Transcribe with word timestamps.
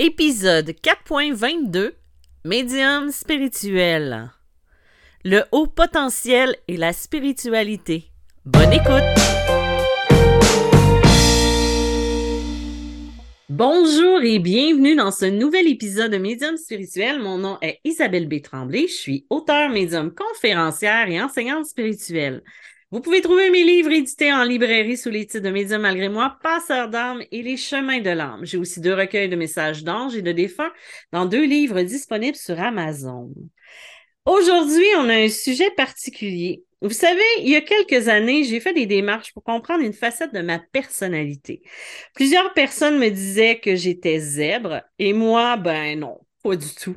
Épisode 0.00 0.70
4.22 0.82 1.92
Médium 2.44 3.12
spirituel. 3.12 4.28
Le 5.24 5.44
haut 5.52 5.68
potentiel 5.68 6.56
et 6.66 6.76
la 6.76 6.92
spiritualité. 6.92 8.10
Bonne 8.44 8.72
écoute! 8.72 9.04
Bonjour 13.48 14.20
et 14.24 14.40
bienvenue 14.40 14.96
dans 14.96 15.12
ce 15.12 15.26
nouvel 15.26 15.68
épisode 15.68 16.10
de 16.10 16.18
Médium 16.18 16.56
spirituel. 16.56 17.20
Mon 17.20 17.38
nom 17.38 17.58
est 17.62 17.78
Isabelle 17.84 18.26
B. 18.26 18.42
Tremblay. 18.42 18.88
Je 18.88 18.94
suis 18.94 19.26
auteure, 19.30 19.70
médium, 19.70 20.12
conférencière 20.12 21.08
et 21.08 21.22
enseignante 21.22 21.66
spirituelle. 21.66 22.42
Vous 22.94 23.00
pouvez 23.00 23.22
trouver 23.22 23.50
mes 23.50 23.64
livres 23.64 23.90
édités 23.90 24.32
en 24.32 24.44
librairie 24.44 24.96
sous 24.96 25.10
les 25.10 25.26
titres 25.26 25.42
de 25.42 25.50
Médium 25.50 25.82
malgré 25.82 26.08
moi, 26.08 26.38
Passeur 26.44 26.88
d'âme 26.88 27.24
et 27.32 27.42
Les 27.42 27.56
chemins 27.56 27.98
de 27.98 28.10
l'âme. 28.10 28.44
J'ai 28.44 28.56
aussi 28.56 28.80
deux 28.80 28.94
recueils 28.94 29.28
de 29.28 29.34
messages 29.34 29.82
d'anges 29.82 30.14
et 30.14 30.22
de 30.22 30.30
défunts 30.30 30.70
dans 31.10 31.26
deux 31.26 31.44
livres 31.44 31.82
disponibles 31.82 32.36
sur 32.36 32.60
Amazon. 32.60 33.34
Aujourd'hui, 34.24 34.86
on 34.98 35.08
a 35.08 35.16
un 35.16 35.28
sujet 35.28 35.72
particulier. 35.72 36.62
Vous 36.82 36.90
savez, 36.90 37.20
il 37.40 37.48
y 37.48 37.56
a 37.56 37.62
quelques 37.62 38.06
années, 38.06 38.44
j'ai 38.44 38.60
fait 38.60 38.74
des 38.74 38.86
démarches 38.86 39.32
pour 39.32 39.42
comprendre 39.42 39.82
une 39.82 39.92
facette 39.92 40.32
de 40.32 40.42
ma 40.42 40.60
personnalité. 40.60 41.62
Plusieurs 42.14 42.54
personnes 42.54 43.00
me 43.00 43.08
disaient 43.08 43.58
que 43.58 43.74
j'étais 43.74 44.20
zèbre 44.20 44.82
et 45.00 45.12
moi, 45.12 45.56
ben 45.56 45.98
non, 45.98 46.20
pas 46.44 46.54
du 46.54 46.72
tout. 46.72 46.94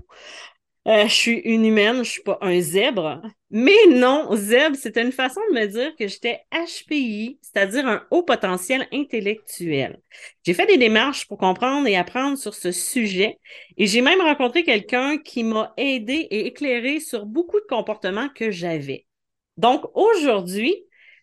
Euh, 0.87 1.07
je 1.07 1.13
suis 1.13 1.37
une 1.39 1.65
humaine, 1.65 2.03
je 2.03 2.11
suis 2.11 2.21
pas 2.21 2.37
un 2.41 2.61
zèbre. 2.61 3.23
Mais 3.49 3.87
non, 3.87 4.35
zèbre, 4.35 4.75
c'était 4.75 5.01
une 5.01 5.13
façon 5.13 5.39
de 5.49 5.59
me 5.59 5.65
dire 5.67 5.95
que 5.95 6.07
j'étais 6.07 6.41
HPI, 6.51 7.39
c'est-à-dire 7.41 7.87
un 7.87 8.05
haut 8.11 8.23
potentiel 8.23 8.85
intellectuel. 8.91 10.01
J'ai 10.45 10.53
fait 10.53 10.65
des 10.65 10.77
démarches 10.77 11.27
pour 11.27 11.37
comprendre 11.37 11.87
et 11.87 11.95
apprendre 11.95 12.37
sur 12.37 12.53
ce 12.53 12.73
sujet 12.73 13.39
et 13.77 13.87
j'ai 13.87 14.01
même 14.01 14.19
rencontré 14.19 14.63
quelqu'un 14.63 15.17
qui 15.17 15.45
m'a 15.45 15.73
aidé 15.77 16.27
et 16.29 16.47
éclairé 16.47 16.99
sur 16.99 17.25
beaucoup 17.25 17.59
de 17.61 17.65
comportements 17.69 18.27
que 18.27 18.51
j'avais. 18.51 19.05
Donc 19.55 19.85
aujourd'hui, 19.93 20.75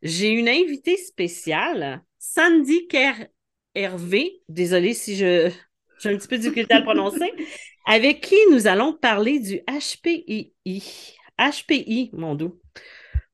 j'ai 0.02 0.30
une 0.30 0.48
invitée 0.48 0.97
spéciale, 0.97 2.02
Sandy 2.19 2.86
Kerr 2.86 3.27
Hervé. 3.75 4.41
Désolée 4.48 4.95
si 4.95 5.17
je 5.17 5.50
j'ai 6.00 6.08
un 6.08 6.17
petit 6.17 6.28
peu 6.28 6.36
de 6.36 6.42
difficulté 6.42 6.75
à 6.75 6.78
le 6.78 6.84
prononcer 6.84 7.33
avec 7.86 8.22
qui 8.22 8.36
nous 8.50 8.67
allons 8.67 8.95
parler 8.95 9.41
du 9.41 9.61
HPI. 9.69 10.52
HPI, 11.38 12.10
mon 12.12 12.34
doux. 12.34 12.58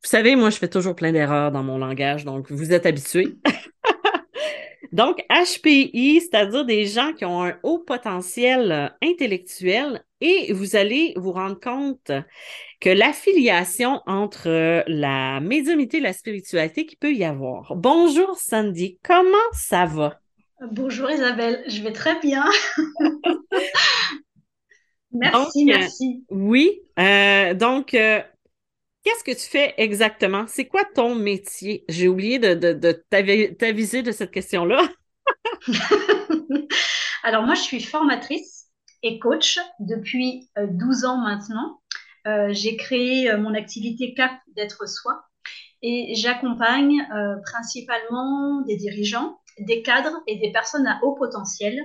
Vous 0.03 0.09
savez, 0.09 0.35
moi, 0.35 0.51
je 0.51 0.57
fais 0.57 0.69
toujours 0.69 0.95
plein 0.97 1.13
d'erreurs 1.13 1.53
dans 1.53 1.63
mon 1.63 1.79
langage, 1.79 2.25
donc 2.25 2.51
vous 2.51 2.73
êtes 2.73 2.87
habitués. 2.87 3.37
donc, 4.93 5.25
HPI, 5.29 6.23
c'est-à-dire 6.23 6.65
des 6.65 6.87
gens 6.87 7.13
qui 7.13 7.25
ont 7.25 7.45
un 7.45 7.59
haut 7.63 7.81
potentiel 7.81 8.95
intellectuel 9.03 10.03
et 10.23 10.53
vous 10.53 10.77
allez 10.77 11.13
vous 11.17 11.33
rendre 11.33 11.59
compte 11.61 12.13
que 12.81 12.91
l'affiliation 12.91 14.01
entre 14.07 14.49
euh, 14.49 14.83
la 14.87 15.41
médiumité 15.41 15.99
et 15.99 16.01
la 16.01 16.13
spiritualité 16.13 16.87
qui 16.87 16.97
peut 16.97 17.13
y 17.13 17.25
avoir. 17.25 17.75
Bonjour 17.77 18.37
Sandy, 18.39 18.99
comment 19.03 19.37
ça 19.53 19.85
va? 19.87 20.21
Bonjour 20.73 21.11
Isabelle, 21.11 21.63
je 21.69 21.83
vais 21.83 21.93
très 21.93 22.19
bien. 22.21 22.45
Merci, 25.13 25.65
merci. 25.65 26.25
Oui. 26.31 26.81
Euh, 26.99 27.55
donc, 27.55 27.95
euh, 27.95 28.21
qu'est-ce 29.03 29.25
que 29.25 29.33
tu 29.33 29.49
fais 29.49 29.75
exactement? 29.77 30.45
C'est 30.47 30.67
quoi 30.67 30.85
ton 30.85 31.15
métier? 31.15 31.85
J'ai 31.89 32.09
oublié 32.09 32.39
de, 32.39 32.55
de, 32.55 32.93
t'aviser 33.11 34.03
de 34.03 34.13
cette 34.13 34.31
question-là. 34.31 34.89
Alors, 37.23 37.45
moi, 37.45 37.55
je 37.55 37.63
suis 37.63 37.83
formatrice 37.83 38.69
et 39.03 39.19
coach 39.19 39.59
depuis 39.81 40.49
12 40.57 41.05
euh, 41.05 41.09
ans 41.09 41.19
maintenant. 41.19 41.81
J'ai 42.51 42.77
créé 42.77 43.35
mon 43.39 43.55
activité 43.55 44.13
CAP 44.15 44.33
d'être 44.55 44.87
soi 44.87 45.25
et 45.81 46.13
j'accompagne 46.17 47.03
principalement 47.47 48.61
des 48.67 48.77
dirigeants, 48.77 49.41
des 49.59 49.83
cadres 49.83 50.21
et 50.27 50.37
des 50.37 50.53
personnes 50.53 50.87
à 50.87 51.01
haut 51.03 51.15
potentiel 51.15 51.81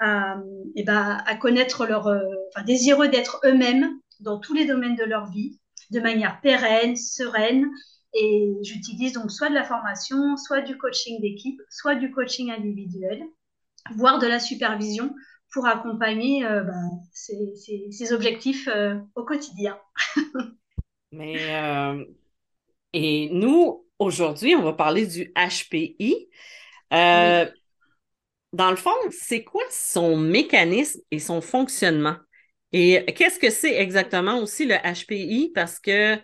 à, 0.00 0.38
et 0.74 0.82
ben, 0.82 1.22
à 1.26 1.36
connaître 1.36 1.86
leur, 1.86 2.08
euh, 2.08 2.20
enfin, 2.48 2.64
désireux 2.64 3.08
d'être 3.08 3.40
eux-mêmes 3.44 3.98
dans 4.20 4.38
tous 4.38 4.54
les 4.54 4.64
domaines 4.64 4.96
de 4.96 5.04
leur 5.04 5.30
vie, 5.30 5.60
de 5.90 6.00
manière 6.00 6.40
pérenne, 6.40 6.96
sereine. 6.96 7.70
Et 8.14 8.52
j'utilise 8.62 9.12
donc 9.12 9.30
soit 9.30 9.50
de 9.50 9.54
la 9.54 9.64
formation, 9.64 10.36
soit 10.36 10.62
du 10.62 10.76
coaching 10.76 11.20
d'équipe, 11.20 11.60
soit 11.70 11.94
du 11.94 12.10
coaching 12.10 12.50
individuel, 12.50 13.22
voire 13.94 14.18
de 14.18 14.26
la 14.26 14.40
supervision 14.40 15.14
pour 15.52 15.66
accompagner 15.66 16.44
euh, 16.44 16.62
ben, 16.62 16.90
ces, 17.12 17.54
ces, 17.90 18.12
objectifs 18.12 18.68
euh, 18.68 18.96
au 19.14 19.24
quotidien. 19.24 19.78
Mais 21.12 21.36
et 22.92 23.28
nous, 23.32 23.86
aujourd'hui, 23.98 24.54
on 24.56 24.62
va 24.62 24.72
parler 24.72 25.06
du 25.06 25.32
HPI. 25.34 26.28
Dans 28.52 28.70
le 28.70 28.76
fond, 28.76 28.90
c'est 29.10 29.44
quoi 29.44 29.62
son 29.70 30.16
mécanisme 30.16 31.00
et 31.10 31.18
son 31.18 31.40
fonctionnement? 31.40 32.16
Et 32.72 33.04
qu'est-ce 33.16 33.38
que 33.38 33.50
c'est 33.50 33.80
exactement 33.80 34.38
aussi 34.38 34.66
le 34.66 34.76
HPI? 34.76 35.52
Parce 35.54 35.78
que, 35.78 36.18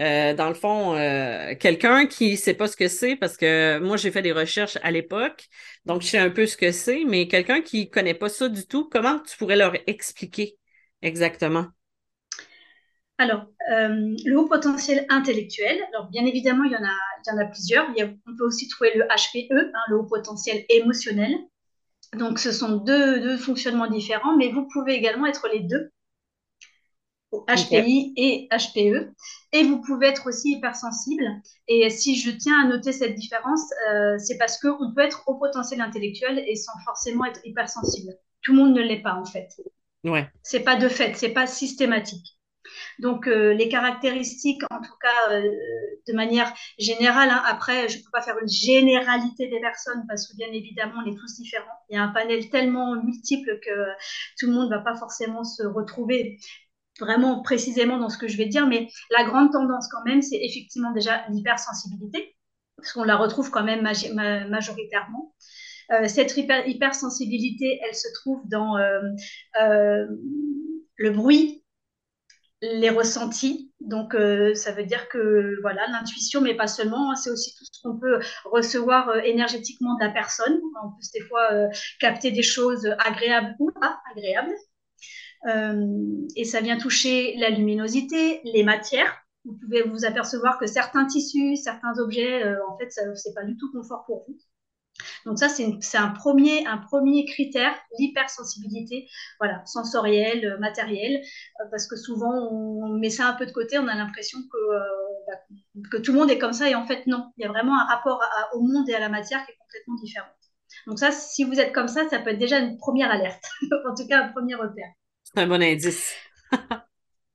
euh, 0.00 0.34
dans 0.34 0.48
le 0.48 0.54
fond, 0.54 0.94
euh, 0.94 1.54
quelqu'un 1.58 2.06
qui 2.06 2.32
ne 2.32 2.36
sait 2.36 2.54
pas 2.54 2.68
ce 2.68 2.76
que 2.76 2.88
c'est, 2.88 3.16
parce 3.16 3.36
que 3.36 3.78
moi, 3.78 3.96
j'ai 3.96 4.10
fait 4.10 4.22
des 4.22 4.32
recherches 4.32 4.78
à 4.82 4.90
l'époque, 4.90 5.46
donc 5.84 6.02
je 6.02 6.08
sais 6.08 6.18
un 6.18 6.30
peu 6.30 6.46
ce 6.46 6.56
que 6.56 6.72
c'est, 6.72 7.04
mais 7.04 7.28
quelqu'un 7.28 7.60
qui 7.60 7.86
ne 7.86 7.90
connaît 7.90 8.14
pas 8.14 8.28
ça 8.28 8.48
du 8.48 8.66
tout, 8.66 8.88
comment 8.88 9.18
tu 9.20 9.36
pourrais 9.36 9.56
leur 9.56 9.74
expliquer 9.86 10.56
exactement? 11.02 11.66
Alors, 13.18 13.44
euh, 13.70 14.16
le 14.24 14.34
haut 14.38 14.48
potentiel 14.48 15.04
intellectuel, 15.10 15.78
alors 15.92 16.08
bien 16.08 16.24
évidemment, 16.24 16.64
il 16.64 16.72
y 16.72 16.76
en 16.76 16.84
a, 16.84 17.44
plusieurs. 17.46 17.86
on 17.90 18.36
peut 18.36 18.46
aussi 18.46 18.66
trouver 18.68 18.92
le 18.94 19.04
HPE, 19.04 19.52
hein, 19.52 19.80
le 19.88 19.96
haut 19.98 20.06
potentiel 20.06 20.64
émotionnel. 20.70 21.34
Donc, 22.16 22.38
ce 22.38 22.52
sont 22.52 22.76
deux, 22.76 23.36
fonctionnements 23.36 23.86
différents, 23.86 24.36
mais 24.36 24.50
vous 24.50 24.66
pouvez 24.72 24.94
également 24.94 25.26
être 25.26 25.48
les 25.52 25.60
deux, 25.60 25.90
HPI 27.32 28.12
et 28.16 28.48
HPE. 28.50 29.12
Et 29.52 29.62
vous 29.62 29.80
pouvez 29.80 30.08
être 30.08 30.28
aussi 30.28 30.52
hypersensible. 30.52 31.24
Et 31.68 31.88
si 31.90 32.16
je 32.16 32.30
tiens 32.30 32.64
à 32.64 32.68
noter 32.68 32.92
cette 32.92 33.14
différence, 33.14 33.62
euh, 33.88 34.18
c'est 34.18 34.38
parce 34.38 34.58
qu'on 34.58 34.92
peut 34.94 35.02
être 35.02 35.22
au 35.28 35.36
potentiel 35.36 35.80
intellectuel 35.80 36.42
et 36.46 36.56
sans 36.56 36.72
forcément 36.84 37.24
être 37.24 37.40
hypersensible. 37.44 38.12
Tout 38.42 38.52
le 38.52 38.58
monde 38.58 38.74
ne 38.74 38.82
l'est 38.82 39.02
pas, 39.02 39.14
en 39.14 39.24
fait. 39.24 39.48
Ouais. 40.02 40.28
C'est 40.42 40.60
pas 40.60 40.76
de 40.76 40.88
fait, 40.88 41.14
c'est 41.14 41.30
pas 41.32 41.46
systématique. 41.46 42.39
Donc, 43.00 43.26
euh, 43.26 43.54
les 43.54 43.68
caractéristiques, 43.68 44.62
en 44.70 44.80
tout 44.80 44.96
cas, 45.00 45.32
euh, 45.32 45.48
de 46.06 46.12
manière 46.12 46.52
générale, 46.78 47.30
hein, 47.30 47.42
après, 47.46 47.88
je 47.88 47.96
ne 47.98 48.02
peux 48.02 48.10
pas 48.12 48.20
faire 48.20 48.38
une 48.38 48.48
généralité 48.48 49.48
des 49.48 49.60
personnes 49.60 50.04
parce 50.06 50.28
que, 50.28 50.36
bien 50.36 50.48
évidemment, 50.52 51.02
on 51.02 51.10
est 51.10 51.16
tous 51.16 51.36
différents. 51.36 51.64
Il 51.88 51.96
y 51.96 51.98
a 51.98 52.02
un 52.02 52.08
panel 52.08 52.50
tellement 52.50 53.02
multiple 53.02 53.58
que 53.64 53.70
tout 54.38 54.48
le 54.48 54.52
monde 54.52 54.70
ne 54.70 54.76
va 54.76 54.82
pas 54.82 54.94
forcément 54.96 55.44
se 55.44 55.62
retrouver 55.62 56.38
vraiment 56.98 57.40
précisément 57.42 57.96
dans 57.96 58.10
ce 58.10 58.18
que 58.18 58.28
je 58.28 58.36
vais 58.36 58.46
dire, 58.46 58.66
mais 58.66 58.88
la 59.10 59.24
grande 59.24 59.50
tendance 59.50 59.88
quand 59.88 60.04
même, 60.04 60.20
c'est 60.20 60.38
effectivement 60.42 60.92
déjà 60.92 61.24
l'hypersensibilité, 61.30 62.36
parce 62.76 62.92
qu'on 62.92 63.04
la 63.04 63.16
retrouve 63.16 63.50
quand 63.50 63.64
même 63.64 63.80
majoritairement. 63.80 65.34
Euh, 65.92 66.06
cette 66.06 66.36
hypersensibilité, 66.36 67.80
elle 67.82 67.94
se 67.94 68.08
trouve 68.20 68.42
dans 68.46 68.76
le 69.56 71.10
bruit, 71.10 71.64
les 72.62 72.90
ressentis. 72.90 73.72
Donc, 73.80 74.14
euh, 74.14 74.54
ça 74.54 74.72
veut 74.72 74.84
dire 74.84 75.08
que 75.08 75.60
voilà, 75.62 75.86
l'intuition, 75.88 76.40
mais 76.40 76.54
pas 76.54 76.66
seulement, 76.66 77.10
hein, 77.10 77.16
c'est 77.16 77.30
aussi 77.30 77.54
tout 77.56 77.64
ce 77.64 77.82
qu'on 77.82 77.98
peut 77.98 78.20
recevoir 78.44 79.08
euh, 79.08 79.20
énergétiquement 79.20 79.94
de 79.94 80.04
la 80.04 80.10
personne. 80.10 80.60
On 80.82 80.90
peut 80.90 81.02
des 81.14 81.20
fois 81.22 81.52
euh, 81.52 81.68
capter 81.98 82.30
des 82.30 82.42
choses 82.42 82.86
agréables 82.98 83.56
ou 83.58 83.70
pas 83.72 84.00
agréables. 84.12 84.54
et 86.36 86.44
ça 86.44 86.60
vient 86.60 86.76
toucher 86.76 87.34
la 87.38 87.50
luminosité, 87.50 88.40
les 88.44 88.62
matières. 88.62 89.16
Vous 89.46 89.54
pouvez 89.54 89.82
vous 89.82 90.04
apercevoir 90.04 90.58
que 90.58 90.66
certains 90.66 91.06
tissus, 91.06 91.56
certains 91.56 91.98
objets, 91.98 92.44
en 92.68 92.76
fait, 92.76 92.90
c'est 92.90 93.34
pas 93.34 93.44
du 93.44 93.56
tout 93.56 93.72
confort 93.72 94.04
pour 94.04 94.26
vous. 94.28 94.36
Donc 95.26 95.38
ça, 95.38 95.48
c'est 95.48 95.98
un 95.98 96.08
premier, 96.08 96.64
critère, 97.26 97.74
l'hypersensibilité, 97.98 99.08
voilà, 99.38 99.64
sensorielle, 99.66 100.44
euh, 100.44 100.58
matérielle, 100.58 101.20
euh, 101.60 101.64
parce 101.70 101.86
que 101.86 101.96
souvent 101.96 102.48
on 102.50 102.98
met 102.98 103.10
ça 103.10 103.28
un 103.28 103.34
peu 103.34 103.46
de 103.46 103.52
côté, 103.52 103.78
on 103.78 103.88
a 103.88 103.94
l'impression 103.94 104.38
que, 104.40 104.56
euh, 104.56 104.80
bah, 105.26 105.38
que 105.90 105.96
tout 105.98 106.12
le 106.12 106.18
monde 106.18 106.30
est 106.30 106.38
comme 106.38 106.52
ça, 106.52 106.68
et 106.68 106.74
en 106.74 106.86
fait 106.86 107.06
non, 107.06 107.30
il 107.36 107.42
y 107.42 107.44
a 107.44 107.48
vraiment 107.48 107.78
un 107.78 107.84
rapport 107.84 108.20
au 108.54 108.60
monde 108.60 108.88
et 108.88 108.94
à 108.94 109.00
la 109.00 109.08
matière 109.08 109.44
qui 109.44 109.52
est 109.52 109.56
complètement 109.58 109.94
différent. 109.96 110.28
Donc 110.86 110.98
ça, 110.98 111.10
si 111.10 111.44
vous 111.44 111.58
êtes 111.60 111.72
comme 111.72 111.88
ça, 111.88 112.08
ça 112.08 112.18
peut 112.18 112.30
être 112.30 112.38
déjà 112.38 112.58
une 112.58 112.76
première 112.76 113.10
alerte, 113.10 113.44
en 113.88 113.94
tout 113.94 114.06
cas 114.06 114.24
un 114.24 114.28
premier 114.28 114.54
repère. 114.54 114.90
C'est 115.24 115.40
un 115.40 115.46
bon 115.46 115.62
indice. 115.62 116.14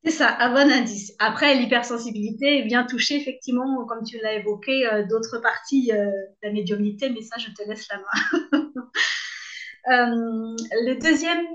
C'est 0.05 0.11
ça, 0.11 0.37
un 0.39 0.53
bon 0.53 0.71
indice. 0.71 1.13
Après, 1.17 1.55
l'hypersensibilité 1.55 2.61
vient 2.61 2.85
toucher 2.85 3.15
effectivement, 3.15 3.85
comme 3.87 4.03
tu 4.03 4.19
l'as 4.21 4.33
évoqué, 4.33 4.85
euh, 4.85 5.03
d'autres 5.07 5.39
parties 5.39 5.91
euh, 5.91 6.05
de 6.05 6.11
la 6.43 6.51
médiumnité, 6.51 7.09
mais 7.09 7.23
ça, 7.23 7.37
je 7.39 7.47
te 7.47 7.67
laisse 7.67 7.87
la 7.89 7.97
main. 7.97 8.61
le 9.87 10.99
deuxième, 10.99 11.47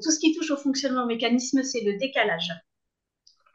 tout 0.00 0.10
ce 0.12 0.20
qui 0.20 0.32
touche 0.32 0.52
au 0.52 0.56
fonctionnement 0.56 1.06
mécanisme, 1.06 1.64
c'est 1.64 1.80
le 1.80 1.98
décalage. 1.98 2.52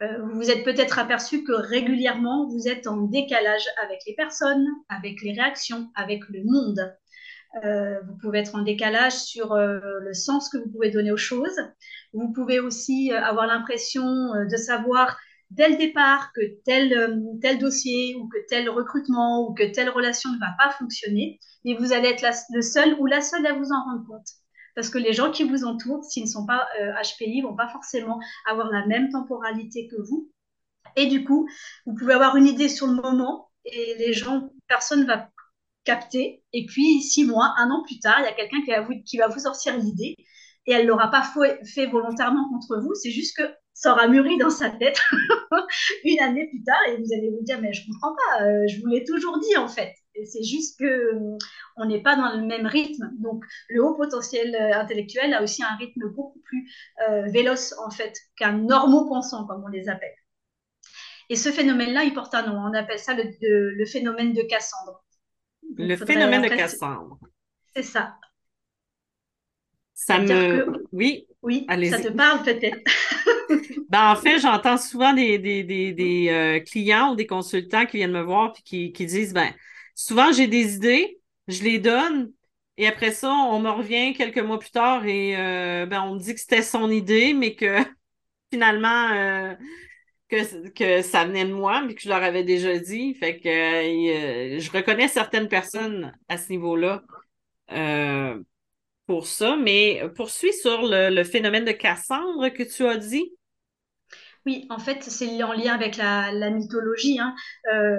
vous 0.01 0.35
vous 0.35 0.51
êtes 0.51 0.65
peut-être 0.65 0.99
aperçu 0.99 1.45
que 1.45 1.53
régulièrement, 1.53 2.47
vous 2.49 2.67
êtes 2.67 2.87
en 2.87 2.97
décalage 2.97 3.65
avec 3.81 3.99
les 4.05 4.13
personnes, 4.13 4.67
avec 4.89 5.21
les 5.21 5.31
réactions, 5.31 5.89
avec 5.95 6.27
le 6.29 6.43
monde. 6.43 6.97
Euh, 7.63 7.99
vous 8.07 8.17
pouvez 8.17 8.39
être 8.39 8.55
en 8.55 8.61
décalage 8.61 9.13
sur 9.13 9.53
euh, 9.53 9.79
le 10.01 10.13
sens 10.13 10.49
que 10.49 10.57
vous 10.57 10.69
pouvez 10.69 10.91
donner 10.91 11.11
aux 11.11 11.17
choses. 11.17 11.59
Vous 12.13 12.31
pouvez 12.31 12.59
aussi 12.59 13.11
euh, 13.11 13.21
avoir 13.21 13.47
l'impression 13.47 14.03
de 14.03 14.57
savoir 14.57 15.17
dès 15.49 15.69
le 15.69 15.77
départ 15.77 16.31
que 16.33 16.41
tel, 16.65 17.59
dossier 17.59 18.15
ou 18.15 18.27
que 18.27 18.37
tel 18.49 18.69
recrutement 18.69 19.47
ou 19.47 19.53
que 19.53 19.63
telle 19.71 19.89
relation 19.89 20.31
ne 20.31 20.39
va 20.39 20.55
pas 20.57 20.71
fonctionner, 20.71 21.39
mais 21.63 21.75
vous 21.75 21.93
allez 21.93 22.09
être 22.09 22.25
le 22.53 22.61
seul 22.61 22.95
ou 22.99 23.05
la 23.05 23.21
seule 23.21 23.45
à 23.45 23.53
vous 23.53 23.71
en 23.71 23.83
rendre 23.83 24.05
compte. 24.07 24.27
Parce 24.75 24.89
que 24.89 24.97
les 24.97 25.13
gens 25.13 25.31
qui 25.31 25.43
vous 25.43 25.63
entourent, 25.63 26.03
s'ils 26.03 26.23
ne 26.23 26.29
sont 26.29 26.45
pas 26.45 26.67
HPI, 27.01 27.41
vont 27.41 27.55
pas 27.55 27.69
forcément 27.69 28.19
avoir 28.45 28.69
la 28.71 28.85
même 28.85 29.09
temporalité 29.09 29.87
que 29.87 29.95
vous. 29.95 30.29
Et 30.95 31.07
du 31.07 31.23
coup, 31.23 31.47
vous 31.85 31.95
pouvez 31.95 32.13
avoir 32.13 32.35
une 32.35 32.45
idée 32.45 32.69
sur 32.69 32.87
le 32.87 32.93
moment 32.93 33.49
et 33.65 33.95
les 33.97 34.13
gens, 34.13 34.51
personne 34.67 35.01
ne 35.01 35.07
va 35.07 35.29
capté. 35.87 36.43
Et 36.51 36.65
puis, 36.65 37.01
six 37.01 37.25
mois, 37.25 37.53
un 37.57 37.71
an 37.71 37.81
plus 37.83 37.99
tard, 37.99 38.17
il 38.19 38.25
y 38.25 38.27
a 38.27 38.33
quelqu'un 38.33 38.61
qui, 39.05 39.17
va 39.17 39.27
vous, 39.29 39.39
sortir 39.39 39.77
l'idée 39.77 40.15
et 40.65 40.73
elle 40.73 40.83
ne 40.83 40.89
l'aura 40.89 41.09
pas 41.09 41.23
fait 41.63 41.85
volontairement 41.87 42.49
contre 42.49 42.81
vous. 42.81 42.93
C'est 42.93 43.09
juste 43.09 43.37
que 43.37 43.43
ça 43.73 43.93
aura 43.93 44.07
mûri 44.09 44.37
dans 44.37 44.49
sa 44.49 44.69
tête 44.69 44.99
une 46.03 46.19
année 46.19 46.45
plus 46.49 46.61
tard 46.63 46.81
et 46.89 46.97
vous 46.97 47.13
allez 47.13 47.29
vous 47.29 47.43
dire, 47.43 47.61
mais 47.61 47.71
je 47.71 47.85
comprends 47.87 48.13
pas, 48.15 48.43
euh, 48.43 48.67
je 48.67 48.81
vous 48.81 48.87
l'ai 48.87 49.05
toujours 49.05 49.39
dit 49.39 49.55
en 49.55 49.69
fait. 49.69 49.93
C'est 50.25 50.43
juste 50.43 50.77
que 50.79 50.85
euh, 50.85 51.37
on 51.77 51.85
n'est 51.85 52.01
pas 52.01 52.17
dans 52.17 52.35
le 52.35 52.45
même 52.45 52.65
rythme. 52.65 53.11
Donc, 53.19 53.45
le 53.69 53.81
haut 53.81 53.95
potentiel 53.95 54.53
euh, 54.55 54.77
intellectuel 54.77 55.33
a 55.33 55.41
aussi 55.41 55.63
un 55.63 55.75
rythme 55.77 56.09
beaucoup 56.13 56.41
plus 56.41 56.69
véloce 57.27 57.73
en 57.85 57.91
fait 57.91 58.13
qu'un 58.35 58.57
normaux 58.57 59.07
pensant, 59.07 59.47
comme 59.47 59.63
on 59.63 59.69
les 59.69 59.87
appelle. 59.87 60.15
Et 61.29 61.35
ce 61.35 61.49
phénomène-là, 61.49 62.03
il 62.03 62.13
porte 62.13 62.33
un 62.35 62.45
nom. 62.45 62.57
On 62.57 62.73
appelle 62.73 62.99
ça 62.99 63.15
le 63.15 63.85
phénomène 63.85 64.33
de 64.33 64.41
Cassandre. 64.41 65.03
Le 65.75 65.95
phénomène 65.95 66.43
de 66.43 66.49
Cassandre. 66.49 67.19
C'est 67.75 67.83
ça. 67.83 68.15
Ça 69.93 70.19
me. 70.19 70.85
Oui. 70.91 71.27
Oui, 71.43 71.65
ça 71.89 71.99
te 71.99 72.09
parle 72.09 72.43
peut-être. 72.43 72.77
ben, 73.89 74.11
en 74.11 74.15
fait, 74.15 74.39
j'entends 74.39 74.77
souvent 74.77 75.13
des, 75.13 75.37
des, 75.39 75.63
des, 75.63 76.27
euh, 76.29 76.59
clients 76.59 77.13
ou 77.13 77.15
des 77.15 77.27
consultants 77.27 77.85
qui 77.85 77.97
viennent 77.97 78.11
me 78.11 78.21
voir 78.21 78.53
et 78.57 78.61
qui, 78.63 78.91
qui 78.91 79.05
disent 79.05 79.33
ben, 79.33 79.53
souvent 79.95 80.33
j'ai 80.33 80.47
des 80.47 80.75
idées, 80.75 81.19
je 81.47 81.63
les 81.63 81.79
donne, 81.79 82.31
et 82.77 82.87
après 82.87 83.11
ça, 83.11 83.31
on 83.31 83.59
me 83.59 83.69
revient 83.69 84.13
quelques 84.13 84.39
mois 84.39 84.59
plus 84.59 84.71
tard 84.71 85.05
et 85.05 85.37
euh, 85.37 85.85
ben, 85.85 86.01
on 86.03 86.15
me 86.15 86.19
dit 86.19 86.33
que 86.33 86.39
c'était 86.39 86.61
son 86.61 86.91
idée, 86.91 87.33
mais 87.33 87.55
que 87.55 87.77
finalement, 88.51 89.09
euh, 89.13 89.55
que, 90.29 90.69
que 90.69 91.01
ça 91.01 91.25
venait 91.25 91.45
de 91.45 91.53
moi, 91.53 91.81
mais 91.85 91.95
que 91.95 92.01
je 92.01 92.09
leur 92.09 92.23
avais 92.23 92.43
déjà 92.43 92.77
dit. 92.77 93.13
Fait 93.15 93.39
que 93.39 93.47
euh, 93.47 94.59
je 94.59 94.71
reconnais 94.71 95.07
certaines 95.07 95.47
personnes 95.47 96.13
à 96.27 96.37
ce 96.37 96.49
niveau-là 96.49 97.03
euh, 97.71 98.39
pour 99.05 99.27
ça. 99.27 99.55
Mais 99.55 100.03
poursuis 100.15 100.53
sur 100.53 100.81
le, 100.83 101.23
phénomène 101.23 101.65
de 101.65 101.71
Cassandre 101.71 102.49
que 102.49 102.63
tu 102.63 102.85
as 102.85 102.97
dit. 102.97 103.31
Oui, 104.45 104.65
en 104.69 104.79
fait, 104.79 105.03
c'est 105.03 105.43
en 105.43 105.51
lien 105.51 105.73
avec 105.73 105.97
la, 105.97 106.31
mythologie. 106.51 107.19
Hein. 107.19 107.35
Euh, 107.73 107.97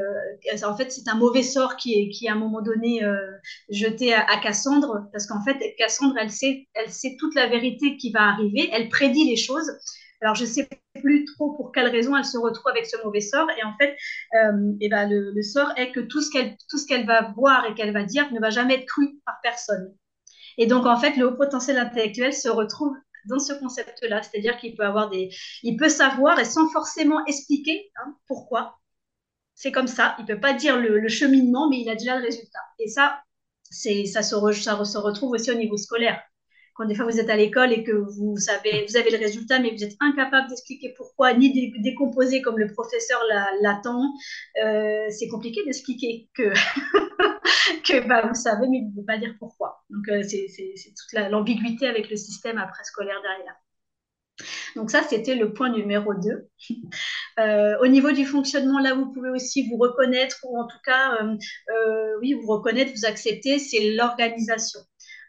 en 0.64 0.75
fait, 0.75 0.90
c'est 0.90 1.06
un 1.08 1.14
mauvais 1.14 1.42
sort 1.42 1.76
qui 1.76 1.92
est, 2.00 2.08
qui 2.08 2.26
à 2.26 2.32
un 2.32 2.36
moment 2.36 2.62
donné 2.62 3.02
jeté 3.69 4.14
à, 4.14 4.25
à, 4.25 4.40
Cassandre, 4.40 5.08
parce 5.12 5.26
qu'en 5.26 5.44
fait, 5.44 5.75
Cassandre, 5.76 6.16
elle 6.19 6.30
sait, 6.30 6.66
elle 6.72 6.90
sait 6.90 7.16
toute 7.19 7.34
la 7.34 7.48
vérité 7.48 7.98
qui 7.98 8.12
va 8.12 8.28
arriver, 8.28 8.70
elle 8.72 8.88
prédit 8.88 9.28
les 9.28 9.36
choses. 9.36 9.70
Alors, 10.22 10.34
je 10.34 10.46
sais 10.46 10.69
plus 11.00 11.25
trop 11.25 11.55
pour 11.56 11.73
quelle 11.73 11.89
raison 11.89 12.17
elle 12.17 12.25
se 12.25 12.39
retrouve 12.39 12.69
avec 12.69 12.87
ce 12.87 12.97
mauvais 13.05 13.21
sort. 13.21 13.49
Et 13.59 13.65
en 13.65 13.75
fait, 13.79 13.97
euh, 14.35 14.73
et 14.81 14.89
ben, 14.89 15.09
le, 15.09 15.43
sort 15.43 15.73
est 15.77 15.93
que 15.93 16.00
tout 16.00 16.21
ce 16.21 16.31
qu'elle 16.31 16.56
qu'elle 16.89 17.06
va 17.06 17.33
voir 17.37 17.67
et 17.67 17.75
qu'elle 17.75 17.93
va 17.93 18.05
dire 18.05 18.33
ne 18.33 18.41
va 18.41 18.50
jamais 18.50 18.75
être 18.75 18.87
cru 18.87 19.21
par 19.25 19.37
personne. 19.43 19.95
Et 20.59 20.67
donc, 20.67 20.87
en 20.87 20.97
fait, 20.97 21.17
le 21.17 21.29
haut 21.29 21.37
potentiel 21.37 21.79
intellectuel 21.79 22.33
se 22.33 22.49
retrouve 22.49 22.95
dans 23.27 23.39
ce 23.39 23.53
concept-là, 23.53 24.23
c'est-à-dire 24.23 24.56
qu'il 24.56 24.75
peut 24.75 24.85
avoir 24.85 25.11
des, 25.11 25.29
il 25.62 25.77
peut 25.77 25.89
savoir 25.89 26.39
et 26.39 26.45
sans 26.45 26.69
forcément 26.71 27.25
expliquer 27.27 27.91
hein, 27.97 28.17
pourquoi. 28.27 28.79
C'est 29.55 29.73
comme 29.73 29.89
ça. 29.89 30.17
Il 30.19 30.25
peut 30.25 30.41
pas 30.41 30.53
dire 30.53 30.79
le, 30.79 31.09
cheminement, 31.09 31.69
mais 31.69 31.81
il 31.81 31.91
a 31.91 31.95
déjà 31.95 32.17
le 32.17 32.25
résultat. 32.25 32.61
Et 32.79 32.89
ça, 32.89 33.21
c'est 33.71 34.06
ça 34.06 34.23
se, 34.23 34.37
ça 34.53 34.85
se 34.85 34.99
retrouve 34.99 35.33
aussi 35.33 35.50
au 35.50 35.55
niveau 35.55 35.77
scolaire 35.77 36.21
quand 36.78 36.86
des 36.86 36.94
fois 36.94 37.06
vous 37.06 37.19
êtes 37.19 37.28
à 37.28 37.36
l'école 37.36 37.72
et 37.72 37.82
que 37.82 37.90
vous 37.90 38.36
savez, 38.36 38.86
vous 38.88 38.96
avez 38.96 39.10
le 39.10 39.19
résultat, 39.19 39.58
mais 39.58 39.72
vous 39.72 39.82
êtes 39.82 39.96
incapable 39.98 40.48
d'expliquer 40.48 40.94
pourquoi, 40.96 41.34
ni 41.34 41.72
de 41.72 41.82
décomposer 41.82 42.40
comme 42.40 42.56
le 42.56 42.72
professeur 42.72 43.20
l'attend, 43.60 44.00
euh, 44.64 45.06
c'est 45.10 45.26
compliqué 45.26 45.64
d'expliquer 45.64 46.28
que, 46.34 46.52
que 47.84 48.06
bah, 48.06 48.25
vous 48.28 48.34
savez, 48.34 48.69
mais 48.69 48.78
vous 48.78 48.86
ne 48.86 48.90
pouvez 48.92 49.06
pas 49.06 49.19
dire 49.19 49.34
pourquoi. 49.40 49.82
Donc 49.90 50.08
euh, 50.08 50.22
c'est 50.22 50.46
toute 50.96 51.30
l'ambiguïté 51.30 51.88
avec 51.88 52.08
le 52.10 52.16
système 52.16 52.58
après 52.58 52.84
scolaire 52.84 53.20
derrière. 53.22 53.56
Donc 54.76 54.92
ça, 54.92 55.02
c'était 55.02 55.34
le 55.34 55.52
point 55.52 55.70
numéro 55.70 56.14
2. 56.14 56.48
Euh, 57.38 57.78
au 57.80 57.86
niveau 57.86 58.10
du 58.10 58.26
fonctionnement, 58.26 58.80
là, 58.80 58.94
vous 58.94 59.12
pouvez 59.12 59.30
aussi 59.30 59.69
vous 59.69 59.76
reconnaître, 59.76 60.38
ou 60.42 60.58
en 60.58 60.66
tout 60.66 60.80
cas, 60.84 61.16
oui, 62.20 62.32
vous 62.32 62.48
reconnaître, 62.48 62.90
vous 62.96 63.04
accepter, 63.04 63.60
c'est 63.60 63.92
l'organisation. 63.94 64.80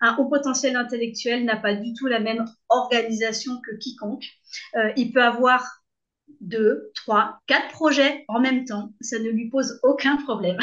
Un 0.01 0.15
haut 0.17 0.29
potentiel 0.29 0.75
intellectuel 0.75 1.45
n'a 1.45 1.57
pas 1.57 1.73
du 1.73 1.93
tout 1.93 2.07
la 2.07 2.19
même 2.19 2.45
organisation 2.69 3.59
que 3.65 3.75
quiconque. 3.77 4.25
Euh, 4.75 4.91
il 4.95 5.11
peut 5.11 5.23
avoir 5.23 5.83
deux, 6.41 6.91
trois, 6.95 7.39
quatre 7.47 7.69
projets 7.69 8.23
en 8.27 8.39
même 8.39 8.65
temps. 8.65 8.91
Ça 9.01 9.19
ne 9.19 9.29
lui 9.29 9.49
pose 9.49 9.79
aucun 9.83 10.17
problème. 10.17 10.57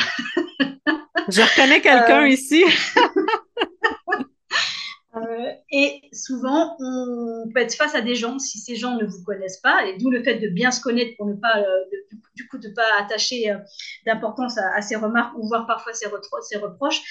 Je 1.29 1.43
reconnais 1.43 1.81
quelqu'un 1.81 2.23
euh, 2.23 2.29
ici. 2.29 2.65
Euh, 5.57 5.61
et 5.73 6.03
souvent, 6.13 6.77
on 6.81 7.49
peut 7.53 7.61
être 7.61 7.75
face 7.75 7.95
à 7.95 8.01
des 8.01 8.15
gens, 8.15 8.39
si 8.39 8.59
ces 8.59 8.77
gens 8.77 8.97
ne 8.97 9.05
vous 9.07 9.23
connaissent 9.25 9.61
pas, 9.61 9.87
et 9.87 9.97
d'où 9.99 10.11
le 10.11 10.23
fait 10.23 10.39
de 10.39 10.49
bien 10.49 10.71
se 10.71 10.81
connaître 10.81 11.17
pour 11.17 11.27
ne 11.27 11.35
pas, 11.35 11.65
du 12.35 12.47
coup, 12.49 12.59
de 12.59 12.69
ne 12.69 12.75
pas 12.75 12.87
attacher 12.99 13.55
d'importance 14.05 14.59
à, 14.59 14.81
ces 14.83 14.97
remarques 14.97 15.37
ou 15.37 15.47
voir 15.49 15.67
parfois 15.67 15.93
ces, 15.93 16.07
ces 16.49 16.59
reproches, 16.59 17.03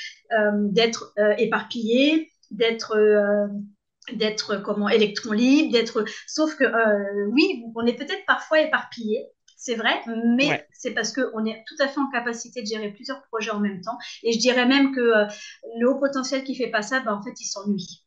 d'être 0.71 1.13
éparpillé, 1.37 2.31
d'être 2.51 2.95
d'être 4.13 4.57
comment 4.57 4.87
électron 4.87 5.31
libre, 5.31 5.71
d'être 5.71 6.05
sauf 6.27 6.55
que 6.55 6.65
oui, 7.31 7.63
on 7.75 7.85
est 7.85 7.95
peut-être 7.95 8.23
parfois 8.27 8.61
éparpillé, 8.61 9.25
c'est 9.57 9.75
vrai, 9.75 9.99
mais 10.37 10.67
c'est 10.73 10.91
parce 10.91 11.11
qu'on 11.11 11.43
est 11.43 11.63
tout 11.67 11.83
à 11.83 11.87
fait 11.87 11.99
en 11.99 12.09
capacité 12.11 12.61
de 12.61 12.67
gérer 12.67 12.91
plusieurs 12.91 13.23
projets 13.23 13.49
en 13.49 13.59
même 13.59 13.81
temps. 13.81 13.97
Et 14.21 14.31
je 14.31 14.37
dirais 14.37 14.67
même 14.67 14.93
que 14.93 15.25
le 15.79 15.89
haut 15.89 15.99
potentiel 15.99 16.43
qui 16.43 16.55
fait 16.55 16.69
pas 16.69 16.83
ça, 16.83 16.99
ben, 16.99 17.13
en 17.13 17.23
fait, 17.23 17.33
il 17.39 17.45
s'ennuie 17.45 18.04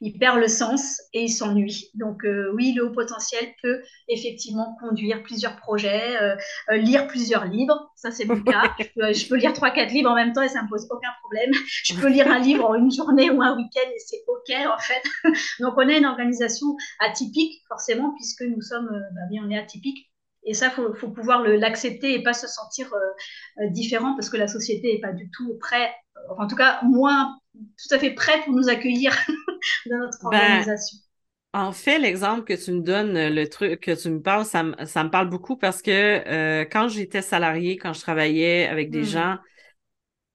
il 0.00 0.18
perd 0.18 0.38
le 0.38 0.48
sens 0.48 1.00
et 1.12 1.24
il 1.24 1.28
s'ennuie. 1.28 1.90
Donc 1.94 2.24
euh, 2.24 2.50
oui, 2.54 2.72
le 2.72 2.86
haut 2.86 2.92
potentiel 2.92 3.52
peut 3.62 3.80
effectivement 4.08 4.76
conduire 4.80 5.22
plusieurs 5.22 5.56
projets, 5.56 6.20
euh, 6.20 6.36
euh, 6.70 6.76
lire 6.76 7.06
plusieurs 7.06 7.44
livres. 7.44 7.90
Ça, 7.96 8.10
c'est 8.10 8.24
mon 8.24 8.42
cas. 8.42 8.74
Je 8.78 9.28
peux, 9.28 9.36
lire 9.36 9.52
trois, 9.52 9.70
quatre 9.70 9.92
livres 9.92 10.10
en 10.10 10.14
même 10.14 10.32
temps 10.32 10.42
et 10.42 10.48
ça 10.48 10.62
me 10.62 10.68
pose 10.68 10.86
aucun 10.90 11.10
problème. 11.22 11.50
Je 11.84 11.94
peux 11.94 12.08
lire 12.08 12.28
un 12.28 12.38
livre 12.38 12.64
en 12.64 12.74
une 12.74 12.90
journée 12.90 13.30
ou 13.30 13.42
un 13.42 13.56
week-end 13.56 13.88
et 13.94 13.98
c'est 13.98 14.22
OK 14.26 14.54
en 14.68 14.78
fait. 14.78 15.02
Donc 15.60 15.74
on 15.76 15.88
a 15.88 15.92
une 15.92 16.06
organisation 16.06 16.76
atypique 17.00 17.62
forcément 17.68 18.14
puisque 18.14 18.42
nous 18.42 18.62
sommes, 18.62 18.88
bah, 18.88 19.20
oui, 19.30 19.38
on 19.44 19.50
est 19.50 19.58
atypique. 19.58 20.06
Et 20.44 20.54
ça, 20.54 20.72
il 20.74 20.98
faut, 20.98 21.10
pouvoir 21.10 21.42
l'accepter 21.42 22.14
et 22.14 22.22
pas 22.22 22.32
se 22.32 22.46
sentir 22.46 22.90
différent 23.72 24.14
parce 24.14 24.30
que 24.30 24.38
la 24.38 24.48
société 24.48 24.94
n'est 24.94 25.00
pas 25.00 25.12
du 25.12 25.30
tout 25.30 25.58
prête, 25.60 25.90
en 26.38 26.46
tout 26.46 26.56
cas 26.56 26.80
moins 26.82 27.38
tout 27.54 27.94
à 27.94 27.98
fait 27.98 28.12
prêt 28.12 28.40
pour 28.44 28.54
nous 28.54 28.68
accueillir 28.68 29.16
dans 29.86 29.98
notre 29.98 30.30
ben, 30.30 30.38
organisation. 30.38 30.98
en 31.52 31.72
fait, 31.72 31.98
l'exemple 31.98 32.44
que 32.44 32.54
tu 32.54 32.72
me 32.72 32.80
donnes, 32.80 33.28
le 33.28 33.48
truc 33.48 33.80
que 33.80 34.00
tu 34.00 34.10
me 34.10 34.20
parles, 34.20 34.44
ça, 34.44 34.62
me, 34.62 35.08
parle 35.08 35.28
beaucoup 35.28 35.56
parce 35.56 35.82
que 35.82 35.90
euh, 35.90 36.64
quand 36.64 36.88
j'étais 36.88 37.22
salariée, 37.22 37.76
quand 37.76 37.92
je 37.92 38.00
travaillais 38.00 38.66
avec 38.66 38.90
des 38.90 39.02
hmm. 39.02 39.04
gens, 39.04 39.38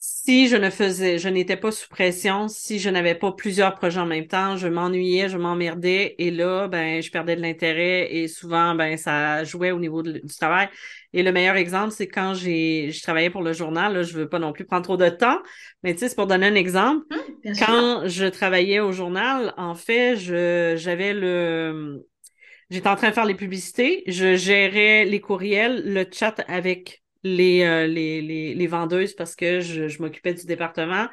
si 0.06 0.48
je 0.48 0.56
ne 0.56 0.70
faisais, 0.70 1.18
je 1.18 1.30
n'étais 1.30 1.58
pas 1.58 1.72
sous 1.72 1.90
pression, 1.90 2.48
si 2.48 2.78
je 2.80 2.90
n'avais 2.90 3.16
pas 3.16 3.32
plusieurs 3.32 3.74
projets 3.74 4.00
en 4.00 4.06
même 4.06 4.28
temps, 4.28 4.56
je 4.56 4.68
m'ennuyais, 4.68 5.30
je 5.30 5.38
m'emmerdais 5.38 6.16
et 6.20 6.30
là, 6.30 6.68
ben, 6.68 7.02
je 7.02 7.10
perdais 7.10 7.36
de 7.36 7.42
l'intérêt 7.42 8.14
et 8.14 8.28
souvent, 8.28 8.76
ben, 8.76 8.98
ça 8.98 9.44
jouait 9.44 9.72
au 9.72 9.80
niveau 9.80 10.04
du 10.04 10.22
travail. 10.38 10.70
Et 11.16 11.24
le 11.24 11.32
meilleur 11.32 11.56
exemple, 11.56 11.92
c'est 11.92 12.10
quand 12.10 12.34
j'ai, 12.34 12.92
je 12.92 13.02
travaillais 13.02 13.30
pour 13.30 13.42
le 13.42 13.54
journal, 13.54 13.94
là, 13.94 14.04
je 14.04 14.14
veux 14.14 14.28
pas 14.28 14.38
non 14.38 14.52
plus 14.52 14.66
prendre 14.66 14.84
trop 14.84 14.98
de 14.98 15.08
temps, 15.08 15.40
mais 15.82 15.94
tu 15.94 16.00
sais, 16.00 16.10
c'est 16.10 16.16
pour 16.16 16.28
donner 16.28 16.48
un 16.48 16.56
exemple. 16.56 17.06
Hum, 17.10 17.54
quand 17.58 18.02
je 18.06 18.26
travaillais 18.26 18.82
au 18.82 18.92
journal, 18.92 19.54
en 19.56 19.76
fait, 19.76 20.18
j'avais 20.18 21.14
le, 21.14 22.06
j'étais 22.70 22.90
en 22.90 22.98
train 22.98 23.12
de 23.12 23.14
faire 23.14 23.26
les 23.26 23.34
publicités, 23.34 24.04
je 24.08 24.36
gérais 24.36 25.06
les 25.06 25.22
courriels, 25.22 25.84
le 25.86 26.06
chat 26.12 26.44
avec 26.50 27.02
les, 27.24 27.64
euh, 27.64 27.88
les, 27.88 28.22
les, 28.22 28.54
les, 28.54 28.68
vendeuses 28.68 29.14
parce 29.14 29.38
que 29.38 29.62
je, 29.62 29.88
je 29.88 30.02
m'occupais 30.02 30.34
du 30.34 30.46
département. 30.46 31.08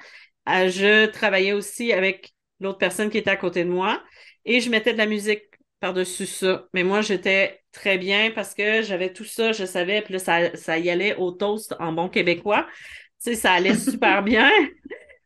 Euh, 0.49 0.69
je 0.69 1.07
travaillais 1.07 1.53
aussi 1.53 1.93
avec 1.93 2.35
l'autre 2.59 2.79
personne 2.79 3.09
qui 3.09 3.19
était 3.19 3.31
à 3.31 3.37
côté 3.37 3.63
de 3.63 3.71
moi 3.71 4.03
et 4.45 4.61
je 4.61 4.69
mettais 4.69 4.95
de 4.95 4.99
la 4.99 5.07
musique 5.07 5.45
par-dessus 5.79 6.27
ça. 6.27 6.67
Mais 6.75 6.83
moi, 6.83 7.03
j'étais 7.03 7.62
très 7.73 7.99
bien 7.99 8.31
parce 8.31 8.55
que 8.55 8.83
j'avais 8.83 9.13
tout 9.13 9.25
ça, 9.25 9.53
je 9.53 9.65
savais, 9.65 10.03
puis 10.03 10.15
là, 10.15 10.19
ça, 10.19 10.57
ça 10.57 10.79
y 10.79 10.91
allait 10.91 11.17
au 11.17 11.33
toast 11.33 11.75
en 11.81 11.93
bon 11.93 12.09
québécois. 12.09 12.67
Tu 13.23 13.31
sais, 13.31 13.35
ça 13.35 13.53
allait 13.53 13.75
super 13.75 14.23
bien. 14.23 14.51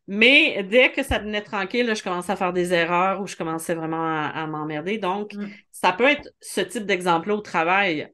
Mais 0.08 0.62
dès 0.62 0.92
que 0.92 1.02
ça 1.02 1.18
devenait 1.18 1.42
tranquille, 1.42 1.92
je 1.94 2.02
commençais 2.02 2.32
à 2.32 2.36
faire 2.36 2.52
des 2.52 2.72
erreurs 2.72 3.20
ou 3.20 3.26
je 3.26 3.34
commençais 3.34 3.74
vraiment 3.74 4.28
à, 4.28 4.46
m'emmerder. 4.46 4.98
Donc, 4.98 5.34
mm. 5.34 5.48
ça 5.72 5.92
peut 5.92 6.08
être 6.08 6.30
ce 6.40 6.60
type 6.60 6.86
d'exemple-là 6.86 7.34
au 7.34 7.40
travail, 7.40 8.12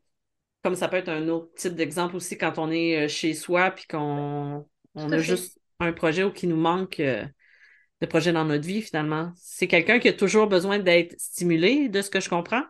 comme 0.62 0.75
ça 0.75 0.89
peut 0.89 0.97
être 0.97 1.11
un 1.11 1.29
autre 1.29 1.53
type 1.55 1.75
d'exemple 1.75 2.17
aussi 2.17 2.39
quand 2.39 2.59
on 2.59 2.71
est 2.71 3.05
euh, 3.05 3.09
chez 3.09 3.35
soi 3.35 3.71
puis 3.71 3.85
qu'on 3.87 4.67
on 4.95 5.12
a 5.12 5.19
juste 5.19 5.59
un 5.81 5.93
projet 5.93 6.23
ou 6.23 6.31
qui 6.31 6.47
nous 6.47 6.57
manque 6.57 7.01
euh, 7.01 7.25
de 8.01 8.07
projet 8.07 8.33
dans 8.33 8.45
notre 8.45 8.67
vie 8.67 8.81
finalement. 8.81 9.33
C'est 9.37 9.69
quelqu'un 9.69 9.99
qui 9.99 10.09
a 10.09 10.12
toujours 10.12 10.47
besoin 10.47 10.79
d'être 10.79 11.19
stimulé, 11.21 11.89
de 11.89 12.01
ce 12.01 12.11
que 12.11 12.21
je 12.21 12.29
comprends? 12.29 12.62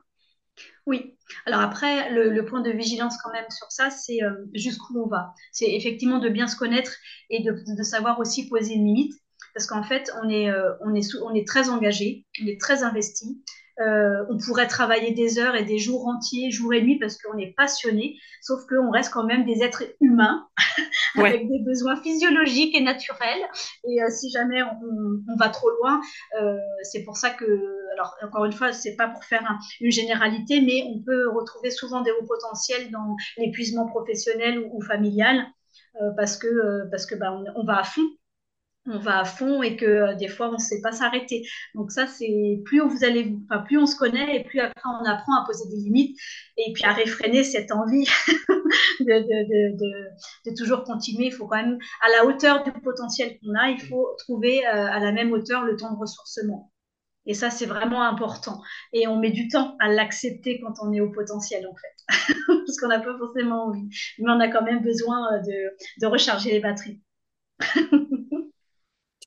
Oui. 0.86 1.16
Alors 1.46 1.60
après, 1.60 2.10
le, 2.10 2.44
point 2.44 2.60
de 2.60 2.70
vigilance 2.70 3.16
quand 3.22 3.32
même 3.32 3.48
sur 3.50 3.70
ça, 3.70 3.90
c'est 3.90 4.22
euh, 4.22 4.30
jusqu'où 4.54 5.00
on 5.00 5.08
va. 5.08 5.34
C'est 5.52 5.72
effectivement 5.72 6.18
de 6.18 6.28
bien 6.28 6.46
se 6.46 6.56
connaître 6.56 6.92
et 7.30 7.42
de, 7.42 7.82
savoir 7.82 8.18
aussi 8.18 8.48
poser 8.48 8.74
une 8.74 8.86
limite. 8.86 9.14
Parce 9.54 9.66
qu'en 9.66 9.82
fait, 9.82 10.10
on 10.22 10.28
est, 10.28 10.50
euh, 10.50 10.72
on, 10.80 10.94
est 10.94 11.14
on 11.22 11.34
est 11.34 11.46
très 11.46 11.68
engagé, 11.68 12.26
on 12.42 12.46
est 12.46 12.60
très 12.60 12.82
investi. 12.82 13.42
Euh, 13.80 14.24
on 14.28 14.36
pourrait 14.38 14.66
travailler 14.66 15.12
des 15.12 15.38
heures 15.38 15.56
et 15.56 15.64
des 15.64 15.78
jours 15.78 16.06
entiers, 16.06 16.50
jour 16.50 16.74
et 16.74 16.82
nuit, 16.82 16.98
parce 16.98 17.16
qu'on 17.16 17.38
est 17.38 17.54
passionné, 17.56 18.18
sauf 18.40 18.60
qu'on 18.66 18.90
reste 18.90 19.12
quand 19.12 19.24
même 19.24 19.44
des 19.44 19.62
êtres 19.62 19.84
humains 20.00 20.46
avec 21.16 21.48
des 21.48 21.58
besoins 21.60 21.96
physiologiques 22.02 22.74
et 22.76 22.82
naturels. 22.82 23.40
Et 23.88 24.02
euh, 24.02 24.08
si 24.10 24.30
jamais 24.30 24.62
on, 24.62 25.36
va 25.36 25.48
trop 25.48 25.70
loin, 25.70 26.00
euh, 26.40 26.56
c'est 26.82 27.02
pour 27.04 27.16
ça 27.16 27.30
que, 27.30 27.44
alors 27.94 28.14
encore 28.22 28.44
une 28.44 28.52
fois, 28.52 28.72
c'est 28.72 28.96
pas 28.96 29.08
pour 29.08 29.24
faire 29.24 29.42
une 29.80 29.90
généralité, 29.90 30.60
mais 30.60 30.84
on 30.94 31.02
peut 31.02 31.30
retrouver 31.30 31.70
souvent 31.70 32.02
des 32.02 32.10
hauts 32.10 32.26
potentiels 32.26 32.90
dans 32.90 33.16
l'épuisement 33.38 33.86
professionnel 33.86 34.58
ou, 34.58 34.82
familial. 34.82 35.46
parce 36.16 36.36
que 36.36 36.88
parce 36.90 37.06
que 37.06 37.14
bah, 37.14 37.32
on, 37.54 37.64
va 37.64 37.78
à 37.78 37.84
fond 37.84 38.02
on 38.86 38.98
va 38.98 39.20
à 39.20 39.24
fond 39.24 39.62
et 39.62 39.76
que 39.76 39.86
euh, 39.86 40.14
des 40.14 40.28
fois 40.28 40.48
on 40.48 40.54
ne 40.54 40.58
sait 40.58 40.80
pas 40.80 40.92
s'arrêter. 40.92 41.42
Donc 41.74 41.92
ça 41.92 42.06
c'est 42.06 42.60
plus 42.64 42.80
vous 42.80 43.04
allez, 43.04 43.34
enfin, 43.48 43.62
plus 43.62 43.78
on 43.78 43.86
se 43.86 43.96
connaît 43.96 44.36
et 44.36 44.44
plus 44.44 44.60
après 44.60 44.82
on 44.84 45.04
apprend 45.04 45.34
à 45.40 45.46
poser 45.46 45.68
des 45.70 45.76
limites 45.76 46.18
et 46.56 46.72
puis 46.72 46.84
à 46.84 46.92
réfréner 46.92 47.44
cette 47.44 47.70
envie 47.72 48.04
de, 49.00 50.56
toujours 50.56 50.84
continuer. 50.84 51.26
Il 51.26 51.32
faut 51.32 51.46
quand 51.46 51.56
même 51.56 51.78
à 52.02 52.08
la 52.10 52.26
hauteur 52.26 52.64
du 52.64 52.72
potentiel 52.72 53.38
qu'on 53.38 53.54
a, 53.54 53.70
il 53.70 53.80
faut 53.80 54.08
trouver 54.18 54.66
euh, 54.66 54.70
à 54.70 54.98
la 54.98 55.12
même 55.12 55.32
hauteur 55.32 55.64
le 55.64 55.76
temps 55.76 55.92
de 55.92 55.98
ressourcement. 55.98 56.70
Et 57.24 57.34
ça, 57.34 57.50
c'est 57.50 57.66
vraiment 57.66 58.02
important. 58.02 58.60
Et 58.92 59.06
on 59.06 59.16
met 59.16 59.30
du 59.30 59.46
temps 59.46 59.76
à 59.78 59.88
l'accepter 59.88 60.60
quand 60.60 60.74
on 60.82 60.92
est 60.92 61.00
au 61.00 61.08
potentiel, 61.08 61.64
en 61.68 61.74
fait. 61.76 62.34
Parce 62.66 62.76
qu'on 62.80 62.88
n'a 62.88 62.98
pas 62.98 63.16
forcément 63.16 63.66
envie. 63.66 63.88
Mais 64.18 64.28
on 64.28 64.40
a 64.40 64.48
quand 64.48 64.62
même 64.64 64.82
besoin 64.82 65.32
euh, 65.34 65.40
de 66.00 66.06
recharger 66.06 66.50
les 66.50 66.58
batteries. 66.58 67.00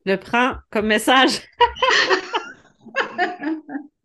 le 0.05 0.17
prends 0.17 0.55
comme 0.71 0.88
message. 0.88 1.41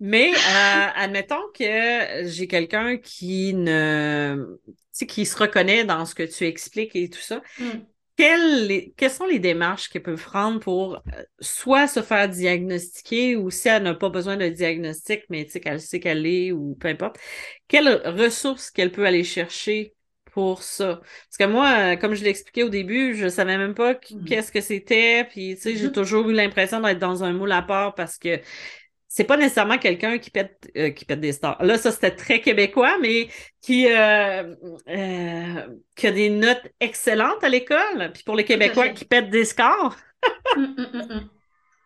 Mais 0.01 0.33
euh, 0.33 0.87
admettons 0.97 1.43
que 1.55 2.27
j'ai 2.27 2.47
quelqu'un 2.47 2.97
qui 2.97 3.53
ne 3.53 4.59
qui 5.07 5.25
se 5.25 5.37
reconnaît 5.37 5.85
dans 5.85 6.05
ce 6.05 6.15
que 6.15 6.23
tu 6.23 6.45
expliques 6.45 6.97
et 6.97 7.09
tout 7.09 7.21
ça. 7.21 7.43
Mm. 7.59 7.65
Quelles, 8.17 8.93
quelles, 8.99 9.11
sont 9.11 9.25
les 9.25 9.39
démarches 9.39 9.89
qu'elle 9.89 10.03
peut 10.03 10.15
prendre 10.15 10.61
pour 10.61 10.97
euh, 10.97 11.23
soit 11.41 11.87
se 11.87 12.03
faire 12.03 12.29
diagnostiquer 12.29 13.37
ou 13.37 13.51
si 13.51 13.69
elle 13.69 13.85
n'a 13.85 13.95
pas 13.95 14.11
besoin 14.11 14.37
de 14.37 14.49
diagnostic, 14.49 15.23
mais 15.31 15.47
qu'elle 15.47 15.81
sait 15.81 16.01
qu'elle 16.01 16.27
est 16.27 16.53
ou 16.53 16.77
peu 16.79 16.89
importe, 16.89 17.19
quelles 17.67 18.03
ressources 18.05 18.71
qu'elle 18.71 18.93
peut 18.93 19.07
aller 19.07 19.25
chercher 19.25 19.95
pour 20.31 20.63
ça. 20.63 21.01
Parce 21.27 21.37
que 21.39 21.45
moi, 21.45 21.75
euh, 21.79 21.97
comme 21.97 22.15
je 22.15 22.25
l'expliquais 22.25 22.63
au 22.63 22.69
début, 22.69 23.15
je 23.15 23.29
savais 23.29 23.57
même 23.57 23.75
pas 23.75 23.95
mhm. 24.11 24.25
qu'est-ce 24.25 24.53
que 24.53 24.61
c'était. 24.61 25.25
Puis, 25.25 25.57
tu 25.57 25.63
sais, 25.63 25.77
j'ai 25.77 25.87
mhm. 25.87 25.93
toujours 25.93 26.29
eu 26.29 26.33
l'impression 26.33 26.81
d'être 26.81 26.99
dans 26.99 27.25
un 27.25 27.33
moule 27.33 27.53
à 27.53 27.63
part 27.63 27.95
parce 27.95 28.19
que 28.19 28.41
c'est 29.13 29.25
pas 29.25 29.37
nécessairement 29.37 29.79
quelqu'un 29.79 30.19
qui 30.19 30.31
pète 30.31 30.71
euh, 30.77 30.91
qui 30.91 31.05
pète 31.05 31.21
des 31.21 31.33
stars. 31.33 31.63
Là, 31.65 31.77
ça 31.79 31.91
c'était 31.91 32.15
très 32.15 32.41
québécois, 32.41 32.97
mais 33.01 33.29
qui 33.61 33.87
euh, 33.89 34.55
qui 35.97 36.07
a 36.07 36.13
des 36.13 36.31
notes 36.31 36.63
excellentes 36.79 37.43
à 37.43 37.49
l'école. 37.49 38.13
Puis 38.15 38.23
pour 38.23 38.37
les 38.37 38.45
Québécois 38.45 38.91
qui 38.91 39.05
pètent 39.05 39.31
des 39.31 39.45
scores. 39.45 39.97
Mm, 40.57 40.63
mm, 40.63 41.29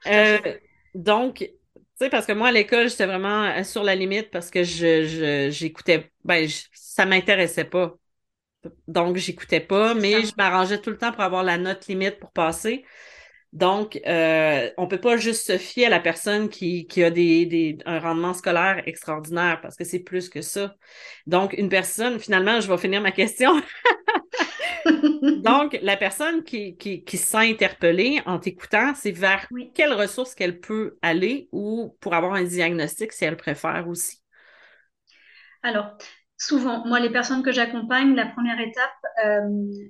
mm, 0.06 0.58
donc, 0.94 1.36
tu 1.38 1.48
sais, 1.94 2.10
parce 2.10 2.26
que 2.26 2.32
moi 2.32 2.48
à 2.48 2.52
l'école, 2.52 2.90
j'étais 2.90 3.06
vraiment 3.06 3.62
sur 3.64 3.84
la 3.84 3.94
limite 3.94 4.30
parce 4.30 4.50
que 4.50 4.62
je 4.62 5.48
j'écoutais, 5.50 6.10
ben 6.24 6.46
ça 6.72 7.06
m'intéressait 7.06 7.64
pas. 7.64 7.96
Donc, 8.88 9.16
j'écoutais 9.16 9.60
pas, 9.60 9.94
mais 9.94 10.22
je 10.24 10.32
m'arrangeais 10.36 10.80
tout 10.80 10.90
le 10.90 10.98
temps 10.98 11.12
pour 11.12 11.22
avoir 11.22 11.42
la 11.42 11.58
note 11.58 11.86
limite 11.86 12.18
pour 12.18 12.32
passer. 12.32 12.84
Donc, 13.52 14.00
euh, 14.04 14.68
on 14.76 14.88
peut 14.88 15.00
pas 15.00 15.16
juste 15.16 15.46
se 15.46 15.58
fier 15.58 15.86
à 15.86 15.88
la 15.88 16.00
personne 16.00 16.48
qui, 16.48 16.88
qui 16.88 17.04
a 17.04 17.10
des, 17.10 17.46
des, 17.46 17.78
un 17.86 18.00
rendement 18.00 18.34
scolaire 18.34 18.82
extraordinaire 18.86 19.60
parce 19.62 19.76
que 19.76 19.84
c'est 19.84 20.00
plus 20.00 20.28
que 20.28 20.42
ça. 20.42 20.74
Donc, 21.28 21.52
une 21.52 21.68
personne, 21.68 22.18
finalement, 22.18 22.60
je 22.60 22.68
vais 22.68 22.78
finir 22.78 23.00
ma 23.00 23.12
question. 23.12 23.62
Donc, 25.44 25.78
la 25.82 25.96
personne 25.96 26.42
qui, 26.42 26.76
qui, 26.76 27.04
qui 27.04 27.16
se 27.16 27.26
sent 27.28 27.50
interpellée 27.50 28.20
en 28.26 28.40
t'écoutant, 28.40 28.92
c'est 28.94 29.12
vers 29.12 29.46
quelles 29.74 29.92
ressources 29.92 30.34
qu'elle 30.34 30.58
peut 30.58 30.98
aller 31.00 31.48
ou 31.52 31.96
pour 32.00 32.14
avoir 32.14 32.34
un 32.34 32.42
diagnostic 32.42 33.12
si 33.12 33.24
elle 33.24 33.36
préfère 33.36 33.86
aussi? 33.88 34.20
Alors, 35.62 35.96
Souvent, 36.36 36.84
moi, 36.86 36.98
les 37.00 37.10
personnes 37.10 37.42
que 37.42 37.52
j'accompagne, 37.52 38.14
la 38.14 38.26
première 38.26 38.58
étape, 38.60 38.90
euh, 39.24 39.40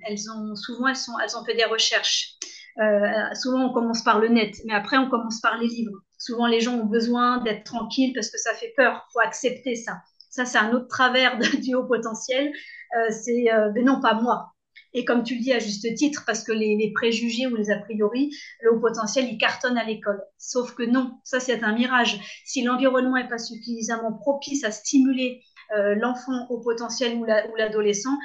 elles 0.06 0.30
ont 0.30 0.54
souvent, 0.54 0.88
elles, 0.88 0.96
sont, 0.96 1.12
ont 1.12 1.44
fait 1.44 1.54
des 1.54 1.64
recherches. 1.64 2.34
Euh, 2.78 3.34
souvent, 3.34 3.70
on 3.70 3.72
commence 3.72 4.02
par 4.02 4.18
le 4.18 4.28
net, 4.28 4.54
mais 4.66 4.74
après, 4.74 4.98
on 4.98 5.08
commence 5.08 5.40
par 5.40 5.58
les 5.58 5.68
livres. 5.68 5.98
Souvent, 6.18 6.46
les 6.46 6.60
gens 6.60 6.74
ont 6.74 6.86
besoin 6.86 7.38
d'être 7.42 7.64
tranquilles 7.64 8.12
parce 8.14 8.30
que 8.30 8.38
ça 8.38 8.52
fait 8.54 8.72
peur. 8.76 9.06
Il 9.08 9.12
faut 9.12 9.20
accepter 9.20 9.74
ça. 9.74 9.98
Ça, 10.30 10.44
c'est 10.44 10.58
un 10.58 10.72
autre 10.72 10.88
travers 10.88 11.38
du 11.38 11.74
haut 11.74 11.86
potentiel. 11.86 12.52
Euh, 12.96 13.10
c'est, 13.10 13.46
mais 13.74 13.82
non, 13.82 14.00
pas 14.00 14.14
moi. 14.14 14.54
Et 14.92 15.04
comme 15.04 15.24
tu 15.24 15.34
le 15.34 15.40
dis 15.40 15.52
à 15.52 15.58
juste 15.58 15.92
titre, 15.96 16.22
parce 16.24 16.44
que 16.44 16.52
les, 16.52 16.76
les, 16.76 16.92
préjugés 16.92 17.48
ou 17.48 17.56
les 17.56 17.70
a 17.70 17.78
priori, 17.78 18.30
le 18.60 18.72
haut 18.72 18.80
potentiel, 18.80 19.26
il 19.28 19.38
cartonne 19.38 19.76
à 19.76 19.84
l'école. 19.84 20.22
Sauf 20.38 20.74
que 20.74 20.84
non, 20.84 21.18
ça 21.24 21.40
c'est 21.40 21.64
un 21.64 21.74
mirage. 21.74 22.20
Si 22.44 22.62
l'environnement 22.62 23.16
n'est 23.16 23.28
pas 23.28 23.38
suffisamment 23.38 24.12
propice 24.12 24.62
à 24.62 24.70
stimuler 24.70 25.42
euh, 25.76 25.94
l'enfant 25.94 26.46
au 26.50 26.60
potentiel 26.60 27.16
ou 27.16 27.24
l'adolescent, 27.24 28.16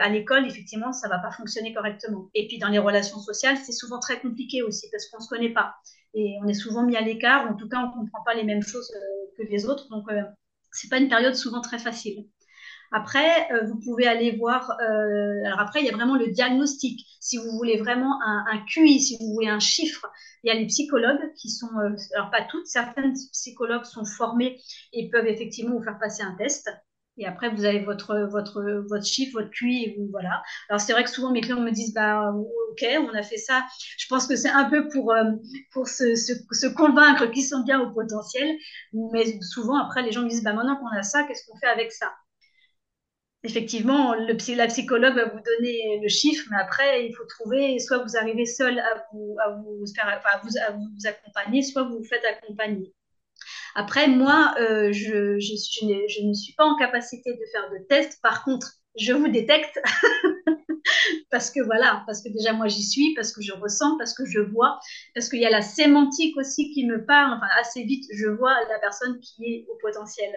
à 0.00 0.08
l'école, 0.08 0.46
effectivement, 0.46 0.92
ça 0.92 1.08
va 1.08 1.18
pas 1.18 1.30
fonctionner 1.30 1.72
correctement. 1.74 2.28
Et 2.34 2.46
puis 2.46 2.58
dans 2.58 2.68
les 2.68 2.78
relations 2.78 3.18
sociales, 3.18 3.56
c'est 3.56 3.72
souvent 3.72 3.98
très 3.98 4.20
compliqué 4.20 4.62
aussi 4.62 4.88
parce 4.90 5.06
qu'on 5.06 5.20
se 5.20 5.28
connaît 5.28 5.52
pas 5.52 5.74
et 6.14 6.38
on 6.42 6.48
est 6.48 6.54
souvent 6.54 6.84
mis 6.84 6.96
à 6.96 7.00
l'écart. 7.00 7.50
En 7.50 7.54
tout 7.54 7.68
cas, 7.68 7.78
on 7.78 7.90
comprend 7.90 8.22
pas 8.24 8.34
les 8.34 8.44
mêmes 8.44 8.62
choses 8.62 8.90
euh, 8.94 9.26
que 9.36 9.48
les 9.48 9.66
autres. 9.66 9.88
Donc, 9.88 10.10
euh, 10.10 10.22
c'est 10.72 10.88
pas 10.88 10.98
une 10.98 11.08
période 11.08 11.34
souvent 11.34 11.60
très 11.60 11.78
facile. 11.78 12.26
Après, 12.92 13.48
vous 13.66 13.78
pouvez 13.80 14.06
aller 14.06 14.36
voir. 14.36 14.70
alors 15.44 15.60
après, 15.60 15.80
il 15.80 15.86
y 15.86 15.90
a 15.90 15.92
vraiment 15.92 16.16
le 16.16 16.28
diagnostic. 16.28 17.06
Si 17.20 17.36
vous 17.36 17.50
voulez 17.56 17.76
vraiment 17.78 18.18
un, 18.22 18.64
QI, 18.66 19.00
si 19.00 19.16
vous 19.20 19.34
voulez 19.34 19.48
un 19.48 19.60
chiffre, 19.60 20.06
il 20.44 20.48
y 20.48 20.50
a 20.56 20.58
les 20.58 20.66
psychologues 20.66 21.32
qui 21.36 21.50
sont, 21.50 21.70
euh, 21.78 21.94
alors 22.14 22.30
pas 22.30 22.42
toutes, 22.42 22.66
certaines 22.66 23.12
psychologues 23.32 23.84
sont 23.84 24.04
formés 24.04 24.60
et 24.92 25.10
peuvent 25.10 25.26
effectivement 25.26 25.76
vous 25.76 25.82
faire 25.82 25.98
passer 25.98 26.22
un 26.22 26.34
test. 26.36 26.70
Et 27.20 27.26
après, 27.26 27.50
vous 27.50 27.64
avez 27.64 27.80
votre, 27.80 28.16
votre, 28.30 28.62
votre 28.88 29.04
chiffre, 29.04 29.40
votre 29.40 29.50
QI, 29.50 29.84
et 29.84 29.96
vous, 29.98 30.06
voilà. 30.12 30.40
Alors, 30.68 30.80
c'est 30.80 30.92
vrai 30.92 31.02
que 31.02 31.10
souvent, 31.10 31.32
mes 31.32 31.40
clients 31.40 31.60
me 31.60 31.72
disent, 31.72 31.92
bah, 31.92 32.32
OK, 32.70 32.86
on 33.00 33.12
a 33.12 33.22
fait 33.24 33.38
ça. 33.38 33.66
Je 33.98 34.06
pense 34.06 34.28
que 34.28 34.36
c'est 34.36 34.50
un 34.50 34.70
peu 34.70 34.88
pour, 34.88 35.12
euh, 35.12 35.32
pour 35.72 35.88
se, 35.88 36.14
se, 36.14 36.32
se 36.52 36.66
convaincre 36.68 37.26
qu'ils 37.26 37.44
sont 37.44 37.64
bien 37.64 37.80
au 37.80 37.92
potentiel. 37.92 38.56
Mais 38.92 39.40
souvent, 39.42 39.78
après, 39.78 40.02
les 40.02 40.12
gens 40.12 40.22
me 40.22 40.28
disent, 40.28 40.44
bah, 40.44 40.52
maintenant 40.52 40.76
qu'on 40.76 40.96
a 40.96 41.02
ça, 41.02 41.24
qu'est-ce 41.24 41.44
qu'on 41.44 41.58
fait 41.58 41.66
avec 41.66 41.90
ça? 41.90 42.12
Effectivement, 43.48 44.14
le, 44.14 44.36
la 44.56 44.66
psychologue 44.66 45.14
va 45.14 45.24
vous 45.24 45.40
donner 45.40 46.00
le 46.02 46.08
chiffre, 46.08 46.44
mais 46.50 46.58
après, 46.60 47.06
il 47.06 47.14
faut 47.14 47.24
trouver, 47.24 47.78
soit 47.78 47.98
vous 47.98 48.16
arrivez 48.16 48.46
seul 48.46 48.78
à 48.78 49.06
vous, 49.12 49.36
accompagner, 51.06 51.62
soit 51.62 51.84
vous 51.84 51.98
vous 51.98 52.04
faites 52.04 52.24
accompagner. 52.24 52.92
Après, 53.74 54.08
moi, 54.08 54.54
euh, 54.60 54.92
je, 54.92 55.38
je, 55.38 55.54
je, 56.08 56.22
ne 56.26 56.34
suis 56.34 56.54
pas 56.54 56.64
en 56.64 56.76
capacité 56.76 57.32
de 57.32 57.40
faire 57.52 57.70
de 57.70 57.78
tests. 57.88 58.20
Par 58.22 58.44
contre, 58.44 58.66
je 58.98 59.12
vous 59.12 59.28
détecte 59.28 59.78
parce 61.30 61.50
que 61.50 61.60
voilà, 61.60 62.02
parce 62.06 62.22
que 62.22 62.28
déjà 62.30 62.52
moi 62.52 62.66
j'y 62.66 62.82
suis, 62.82 63.14
parce 63.14 63.32
que 63.32 63.40
je 63.42 63.52
ressens, 63.52 63.96
parce 63.98 64.14
que 64.14 64.24
je 64.26 64.40
vois, 64.40 64.80
parce 65.14 65.28
qu'il 65.28 65.38
y 65.38 65.46
a 65.46 65.50
la 65.50 65.62
sémantique 65.62 66.36
aussi 66.36 66.72
qui 66.72 66.86
me 66.86 67.04
parle. 67.04 67.34
Enfin, 67.34 67.46
assez 67.60 67.84
vite, 67.84 68.04
je 68.12 68.26
vois 68.26 68.54
la 68.68 68.78
personne 68.80 69.20
qui 69.20 69.44
est 69.44 69.66
au 69.70 69.76
potentiel. 69.80 70.30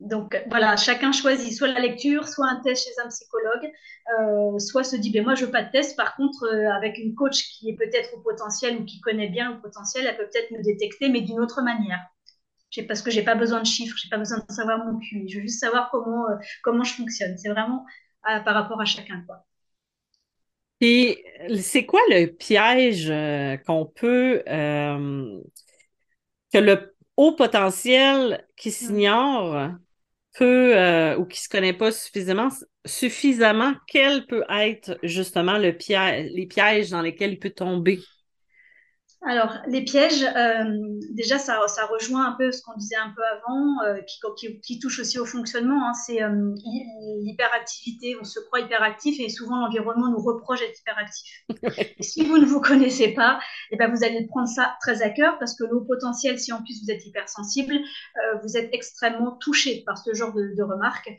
Donc 0.00 0.42
voilà, 0.48 0.76
chacun 0.76 1.12
choisit 1.12 1.52
soit 1.52 1.68
la 1.68 1.80
lecture, 1.80 2.26
soit 2.26 2.48
un 2.48 2.60
test 2.62 2.84
chez 2.84 2.92
un 3.04 3.08
psychologue, 3.08 3.70
euh, 4.18 4.58
soit 4.58 4.82
se 4.82 4.96
dit, 4.96 5.10
ben 5.10 5.22
moi 5.22 5.34
je 5.34 5.44
veux 5.44 5.50
pas 5.50 5.62
de 5.62 5.70
test. 5.70 5.94
Par 5.94 6.16
contre, 6.16 6.44
euh, 6.44 6.72
avec 6.72 6.96
une 6.96 7.14
coach 7.14 7.50
qui 7.50 7.68
est 7.68 7.76
peut-être 7.76 8.16
au 8.16 8.20
potentiel 8.20 8.78
ou 8.78 8.84
qui 8.86 9.00
connaît 9.02 9.28
bien 9.28 9.52
le 9.52 9.60
potentiel, 9.60 10.06
elle 10.06 10.16
peut 10.16 10.26
peut-être 10.32 10.50
me 10.52 10.62
détecter, 10.62 11.10
mais 11.10 11.20
d'une 11.20 11.38
autre 11.38 11.60
manière. 11.62 12.00
Parce 12.88 13.02
que 13.02 13.10
j'ai 13.10 13.22
pas 13.22 13.34
besoin 13.34 13.60
de 13.60 13.66
chiffres, 13.66 13.96
j'ai 14.00 14.08
pas 14.08 14.16
besoin 14.16 14.38
de 14.38 14.52
savoir 14.52 14.78
mon 14.86 14.98
QI, 14.98 15.28
je 15.28 15.36
veux 15.36 15.42
juste 15.42 15.60
savoir 15.60 15.90
comment 15.90 16.30
euh, 16.30 16.36
comment 16.62 16.84
je 16.84 16.94
fonctionne. 16.94 17.36
C'est 17.36 17.50
vraiment 17.50 17.84
par 18.22 18.54
rapport 18.54 18.80
à 18.80 18.84
chacun, 18.84 19.22
quoi. 19.26 19.44
Et 20.80 21.24
c'est 21.60 21.84
quoi 21.84 22.00
le 22.08 22.26
piège 22.26 23.12
qu'on 23.66 23.86
peut 23.86 24.42
que 24.46 25.38
le 26.58 26.94
haut 27.16 27.32
potentiel 27.32 28.46
qui 28.56 28.70
mmh. 28.70 28.72
s'ignore 28.72 29.70
peut 30.36 30.76
euh, 30.78 31.16
ou 31.18 31.26
qui 31.26 31.38
ne 31.40 31.42
se 31.44 31.48
connaît 31.48 31.72
pas 31.72 31.92
suffisamment, 31.92 32.48
suffisamment, 32.86 33.74
quel 33.88 34.26
peut 34.26 34.44
être 34.50 34.98
justement 35.02 35.58
le 35.58 35.76
piège, 35.76 36.30
les 36.34 36.46
pièges 36.46 36.90
dans 36.90 37.02
lesquels 37.02 37.32
il 37.32 37.38
peut 37.38 37.50
tomber? 37.50 38.00
Alors, 39.22 39.58
les 39.66 39.84
pièges, 39.84 40.24
euh, 40.24 40.64
déjà, 41.10 41.38
ça, 41.38 41.60
ça, 41.68 41.84
rejoint 41.84 42.24
un 42.24 42.32
peu 42.32 42.52
ce 42.52 42.62
qu'on 42.62 42.74
disait 42.78 42.96
un 42.96 43.12
peu 43.14 43.22
avant, 43.22 43.82
euh, 43.84 44.00
qui, 44.00 44.18
qui, 44.38 44.60
qui, 44.60 44.78
touche 44.78 44.98
aussi 44.98 45.18
au 45.18 45.26
fonctionnement. 45.26 45.88
Hein, 45.88 45.92
c'est 45.92 46.22
euh, 46.22 46.54
l'hyperactivité. 47.20 48.16
On 48.18 48.24
se 48.24 48.40
croit 48.40 48.60
hyperactif 48.60 49.20
et 49.20 49.28
souvent 49.28 49.60
l'environnement 49.60 50.08
nous 50.08 50.22
reproche 50.22 50.60
d'être 50.60 50.80
hyperactif. 50.80 51.44
et 51.98 52.02
si 52.02 52.24
vous 52.24 52.38
ne 52.38 52.46
vous 52.46 52.62
connaissez 52.62 53.08
pas, 53.08 53.40
et 53.70 53.74
eh 53.74 53.76
ben, 53.76 53.94
vous 53.94 54.02
allez 54.04 54.26
prendre 54.26 54.48
ça 54.48 54.76
très 54.80 55.02
à 55.02 55.10
cœur 55.10 55.38
parce 55.38 55.54
que 55.54 55.64
l'eau 55.64 55.82
potentiel, 55.82 56.38
si 56.38 56.50
en 56.54 56.62
plus 56.62 56.82
vous 56.82 56.90
êtes 56.90 57.04
hypersensible, 57.04 57.74
vous 58.42 58.56
êtes 58.56 58.70
extrêmement 58.72 59.36
touché 59.36 59.82
par 59.84 59.98
ce 59.98 60.14
genre 60.14 60.32
de, 60.32 60.54
de 60.56 60.62
remarques. 60.62 61.10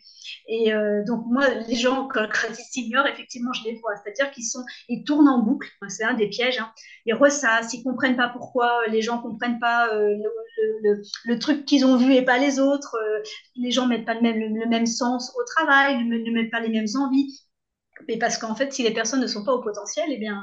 Et 0.48 0.72
donc, 1.05 1.25
moi, 1.27 1.48
les 1.67 1.75
gens, 1.75 2.08
quand, 2.08 2.27
ils 2.50 2.55
s'ignorent, 2.55 3.08
effectivement, 3.08 3.53
je 3.53 3.63
les 3.65 3.75
vois. 3.79 3.93
C'est-à-dire 3.98 4.31
qu'ils 4.31 4.46
sont, 4.46 4.63
ils 4.89 5.03
tournent 5.03 5.29
en 5.29 5.39
boucle. 5.39 5.70
C'est 5.88 6.03
un 6.03 6.15
des 6.15 6.27
pièges. 6.27 6.60
Hein. 6.60 6.72
Ils 7.05 7.13
ressassent, 7.13 7.74
ils 7.74 7.84
comprennent 7.91 8.15
pas 8.15 8.29
pourquoi 8.29 8.88
les 8.88 9.01
gens 9.01 9.21
comprennent 9.21 9.60
pas 9.60 9.93
euh, 9.93 10.15
le, 11.25 11.39
truc 11.39 11.65
qu'ils 11.65 11.86
ont 11.86 11.98
vu 11.98 12.13
et 12.13 12.24
pas 12.24 12.38
les 12.38 12.60
autres. 12.60 12.95
Euh, 12.95 13.21
les 13.55 13.71
gens 13.71 13.88
mettent 13.88 14.05
pas 14.05 14.13
le 14.13 14.67
même, 14.67 14.86
sens 14.86 15.33
au 15.38 15.43
travail, 15.43 16.03
ne, 16.05 16.31
mettent 16.31 16.51
pas 16.51 16.62
les 16.62 16.69
mêmes 16.69 16.88
envies. 17.00 17.45
Mais 18.07 18.17
parce 18.17 18.38
qu'en 18.38 18.55
fait, 18.55 18.74
si 18.74 18.83
les 18.83 18.93
personnes 18.93 19.21
ne 19.21 19.27
sont 19.27 19.43
pas 19.43 19.53
au 19.53 19.62
potentiel, 19.62 20.07
eh 20.10 20.17
bien, 20.17 20.41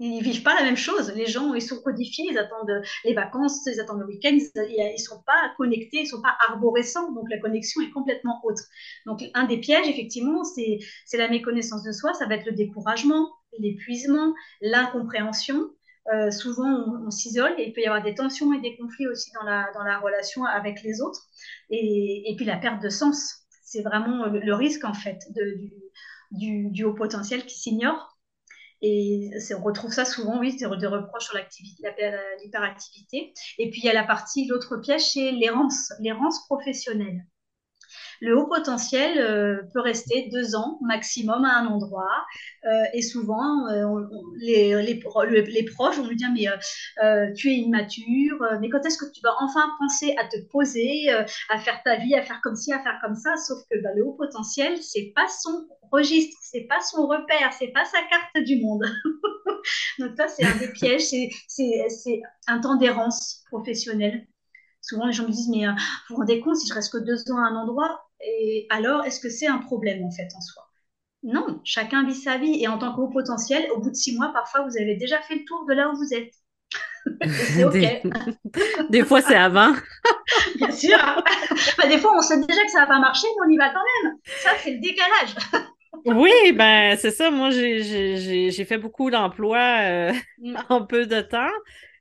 ils 0.00 0.22
vivent 0.22 0.42
pas 0.42 0.54
la 0.54 0.62
même 0.62 0.76
chose. 0.76 1.12
Les 1.14 1.26
gens, 1.26 1.54
ils 1.54 1.62
sont 1.62 1.80
codifiés, 1.82 2.26
ils 2.30 2.38
attendent 2.38 2.82
les 3.04 3.14
vacances, 3.14 3.66
ils 3.66 3.80
attendent 3.80 4.00
le 4.00 4.06
week-end, 4.06 4.36
ils, 4.36 4.98
sont 4.98 5.22
pas 5.24 5.52
connectés, 5.56 6.00
ils 6.00 6.06
sont 6.06 6.22
pas 6.22 6.36
arborescents. 6.48 7.12
Donc 7.12 7.28
la 7.30 7.38
connexion 7.38 7.82
est 7.82 7.90
complètement 7.90 8.40
autre. 8.44 8.62
Donc 9.06 9.22
un 9.34 9.44
des 9.44 9.58
pièges, 9.58 9.88
effectivement, 9.88 10.42
c'est 10.44 10.78
la 11.12 11.28
méconnaissance 11.28 11.82
de 11.82 11.92
soi. 11.92 12.14
Ça 12.14 12.26
va 12.26 12.36
être 12.36 12.46
le 12.46 12.52
découragement, 12.52 13.30
l'épuisement, 13.58 14.34
l'incompréhension. 14.60 15.70
Euh, 16.08 16.30
souvent 16.30 17.02
on, 17.04 17.10
s'isole 17.10 17.54
et 17.58 17.68
il 17.68 17.72
peut 17.72 17.82
y 17.82 17.86
avoir 17.86 18.02
des 18.02 18.14
tensions 18.14 18.52
et 18.54 18.60
des 18.60 18.76
conflits 18.76 19.06
aussi 19.06 19.30
dans 19.32 19.44
la, 19.44 19.70
dans 19.74 19.82
la 19.82 19.98
relation 19.98 20.44
avec 20.44 20.82
les 20.82 21.00
autres. 21.02 21.20
Et, 21.68 22.30
et 22.30 22.36
puis 22.36 22.44
la 22.44 22.56
perte 22.56 22.82
de 22.82 22.88
sens, 22.88 23.46
c'est 23.62 23.82
vraiment 23.82 24.26
le, 24.26 24.54
risque 24.54 24.84
en 24.84 24.94
fait 24.94 25.18
de, 25.34 25.60
du, 26.32 26.70
du, 26.70 26.84
haut 26.84 26.94
potentiel 26.94 27.44
qui 27.44 27.58
s'ignore. 27.58 28.18
Et 28.82 29.30
on 29.56 29.62
retrouve 29.62 29.92
ça 29.92 30.06
souvent, 30.06 30.40
oui, 30.40 30.56
des, 30.56 30.64
reproches 30.64 31.24
sur 31.24 31.36
l'hyperactivité. 32.42 33.34
Et 33.58 33.70
puis 33.70 33.80
il 33.82 33.84
y 33.84 33.90
a 33.90 33.92
la 33.92 34.04
partie, 34.04 34.46
l'autre 34.46 34.78
piège, 34.78 35.12
c'est 35.12 35.32
l'errance, 35.32 35.92
l'errance 36.00 36.46
professionnelle. 36.46 37.26
Le 38.20 38.36
haut 38.36 38.46
potentiel 38.46 39.18
euh, 39.18 39.62
peut 39.72 39.80
rester 39.80 40.28
deux 40.30 40.54
ans 40.54 40.78
maximum 40.82 41.44
à 41.46 41.58
un 41.58 41.66
endroit. 41.66 42.26
Euh, 42.66 42.82
et 42.92 43.00
souvent, 43.00 43.66
euh, 43.68 44.04
les, 44.36 44.82
les, 44.82 45.64
proches 45.64 45.96
vont 45.96 46.06
lui 46.06 46.16
dire, 46.16 46.28
mais 46.34 46.46
tu 47.34 47.50
es 47.50 47.56
immature, 47.56 48.36
mais 48.60 48.68
quand 48.68 48.84
est-ce 48.84 48.98
que 48.98 49.10
tu 49.10 49.20
vas 49.22 49.34
enfin 49.40 49.64
penser 49.78 50.14
à 50.18 50.28
te 50.28 50.36
poser, 50.50 51.10
à 51.10 51.58
faire 51.58 51.82
ta 51.82 51.96
vie, 51.96 52.14
à 52.14 52.22
faire 52.22 52.40
comme 52.42 52.56
ci, 52.56 52.72
à 52.72 52.82
faire 52.82 52.98
comme 53.02 53.14
ça? 53.14 53.36
Sauf 53.36 53.58
que 53.70 53.82
bah, 53.82 53.90
le 53.96 54.04
haut 54.04 54.12
potentiel, 54.12 54.76
c'est 54.82 55.12
pas 55.14 55.26
son 55.28 55.66
registre, 55.90 56.38
c'est 56.42 56.66
pas 56.68 56.80
son 56.80 57.06
repère, 57.06 57.52
c'est 57.58 57.68
pas 57.68 57.84
sa 57.86 57.98
carte 58.02 58.44
du 58.44 58.60
monde. 58.60 58.84
Donc 59.98 60.12
ça, 60.16 60.28
c'est 60.28 60.44
un 60.44 60.56
des 60.56 60.68
pièges, 60.72 61.08
c'est 61.48 62.22
un 62.46 62.60
temps 62.60 62.76
d'errance 62.76 63.44
professionnelle. 63.50 64.26
Souvent, 64.82 65.06
les 65.06 65.12
gens 65.12 65.24
me 65.24 65.32
disent, 65.32 65.48
mais 65.48 65.66
vous 65.66 65.74
vous 66.10 66.16
rendez 66.16 66.40
compte, 66.40 66.56
si 66.56 66.66
je 66.66 66.74
reste 66.74 66.92
que 66.92 66.98
deux 66.98 67.30
ans 67.30 67.38
à 67.38 67.48
un 67.48 67.56
endroit, 67.56 68.09
et 68.22 68.66
alors, 68.70 69.04
est-ce 69.04 69.20
que 69.20 69.30
c'est 69.30 69.46
un 69.46 69.58
problème 69.58 70.04
en 70.04 70.10
fait 70.10 70.28
en 70.36 70.40
soi? 70.40 70.64
Non, 71.22 71.60
chacun 71.64 72.06
vit 72.06 72.14
sa 72.14 72.38
vie. 72.38 72.62
Et 72.62 72.68
en 72.68 72.78
tant 72.78 72.94
qu'au 72.94 73.08
potentiel, 73.08 73.70
au 73.72 73.80
bout 73.80 73.90
de 73.90 73.94
six 73.94 74.16
mois, 74.16 74.32
parfois, 74.32 74.62
vous 74.62 74.78
avez 74.78 74.96
déjà 74.96 75.20
fait 75.22 75.34
le 75.34 75.44
tour 75.44 75.66
de 75.68 75.74
là 75.74 75.90
où 75.90 75.96
vous 75.96 76.14
êtes. 76.14 76.32
c'est 77.54 77.64
OK. 77.64 78.88
Des... 78.90 79.04
fois, 79.04 79.20
c'est 79.20 79.34
avant. 79.34 79.74
Bien 80.56 80.70
sûr. 80.70 80.98
Bah, 81.78 81.88
des 81.88 81.98
fois, 81.98 82.12
on 82.16 82.22
sait 82.22 82.38
déjà 82.38 82.64
que 82.64 82.70
ça 82.70 82.80
va 82.80 82.86
pas 82.86 82.98
marcher, 82.98 83.26
mais 83.28 83.46
on 83.46 83.50
y 83.50 83.56
va 83.56 83.70
quand 83.70 83.82
même. 84.04 84.14
Ça, 84.24 84.50
c'est 84.62 84.72
le 84.72 84.80
décalage. 84.80 85.34
oui, 86.06 86.52
ben 86.52 86.96
c'est 86.96 87.10
ça. 87.10 87.30
Moi, 87.30 87.50
j'ai 87.50 88.64
fait 88.64 88.78
beaucoup 88.78 89.10
d'emplois 89.10 89.78
euh, 89.82 90.12
mm. 90.38 90.56
en 90.68 90.86
peu 90.86 91.06
de 91.06 91.20
temps. 91.20 91.50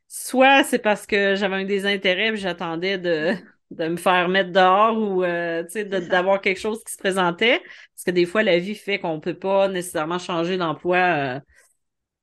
Soit 0.08 0.64
c'est 0.64 0.80
parce 0.80 1.06
que 1.06 1.36
j'avais 1.36 1.58
un 1.58 1.66
désintérêt 1.66 2.30
et 2.30 2.36
j'attendais 2.36 2.98
de, 2.98 3.36
de 3.72 3.88
me 3.88 3.98
faire 3.98 4.30
mettre 4.30 4.52
dehors 4.52 4.98
ou 4.98 5.24
euh, 5.24 5.64
d'avoir 6.10 6.42
quelque 6.42 6.60
chose 6.60 6.84
qui 6.84 6.94
se 6.94 6.98
présentait. 6.98 7.60
Parce 7.60 8.04
que 8.06 8.12
des 8.12 8.26
fois, 8.26 8.44
la 8.44 8.60
vie 8.60 8.76
fait 8.76 9.00
qu'on 9.00 9.16
ne 9.16 9.20
peut 9.20 9.38
pas 9.38 9.68
nécessairement 9.68 10.20
changer 10.20 10.58
d'emploi 10.58 10.98
euh, 10.98 11.40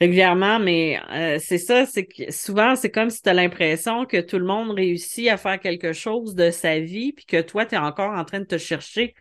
régulièrement, 0.01 0.59
mais 0.59 1.01
euh, 1.11 1.39
c'est 1.41 1.59
ça, 1.59 1.87
c'est 1.87 2.07
que 2.07 2.31
souvent, 2.33 2.75
c'est 2.77 2.91
comme 2.91 3.11
si 3.11 3.23
tu 3.23 3.29
as 3.29 3.35
l'impression 3.35 4.07
que 4.07 4.21
tout 4.21 4.39
le 4.39 4.45
monde 4.45 4.71
réussit 4.71 5.29
à 5.29 5.37
faire 5.37 5.61
quelque 5.61 5.93
chose 5.93 6.35
de 6.35 6.51
sa 6.51 6.81
vie, 6.81 7.13
puis 7.13 7.25
que 7.27 7.41
toi, 7.41 7.65
tu 7.65 7.77
es 7.77 7.79
encore 7.79 8.13
en 8.13 8.25
train 8.25 8.41
de 8.41 8.45
te 8.45 8.59
chercher. 8.59 9.15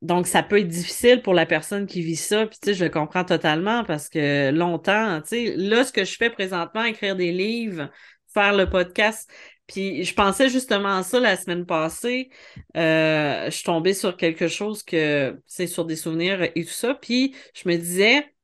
donc, 0.00 0.26
ça 0.28 0.42
peut 0.42 0.60
être 0.60 0.68
difficile 0.68 1.22
pour 1.22 1.34
la 1.34 1.44
personne 1.44 1.86
qui 1.86 2.02
vit 2.02 2.16
ça. 2.16 2.46
Puis, 2.46 2.58
tu 2.62 2.68
sais, 2.68 2.74
je 2.74 2.84
le 2.84 2.90
comprends 2.90 3.24
totalement 3.24 3.84
parce 3.84 4.08
que 4.08 4.50
longtemps, 4.52 5.20
tu 5.22 5.28
sais, 5.28 5.54
là, 5.56 5.84
ce 5.84 5.92
que 5.92 6.04
je 6.04 6.16
fais 6.16 6.30
présentement, 6.30 6.84
écrire 6.84 7.16
des 7.16 7.32
livres, 7.32 7.90
faire 8.32 8.54
le 8.54 8.70
podcast, 8.70 9.28
puis 9.68 10.02
je 10.02 10.14
pensais 10.14 10.48
justement 10.48 10.96
à 10.96 11.02
ça 11.02 11.20
la 11.20 11.36
semaine 11.36 11.66
passée. 11.66 12.30
Euh, 12.76 13.44
je 13.44 13.50
suis 13.50 13.64
tombée 13.64 13.92
sur 13.92 14.16
quelque 14.16 14.48
chose 14.48 14.82
que 14.82 15.40
c'est 15.46 15.66
sur 15.66 15.84
des 15.84 15.94
souvenirs 15.94 16.42
et 16.42 16.64
tout 16.64 16.70
ça. 16.70 16.94
Puis 16.94 17.36
je 17.54 17.68
me 17.68 17.76
disais, 17.76 18.34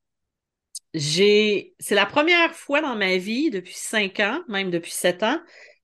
j'ai 0.93 1.75
c'est 1.81 1.95
la 1.95 2.05
première 2.05 2.55
fois 2.55 2.83
dans 2.83 2.95
ma 2.95 3.17
vie 3.17 3.51
depuis 3.51 3.75
cinq 3.75 4.21
ans, 4.21 4.41
même 4.49 4.71
depuis 4.71 4.93
sept 4.93 5.23
ans, 5.23 5.41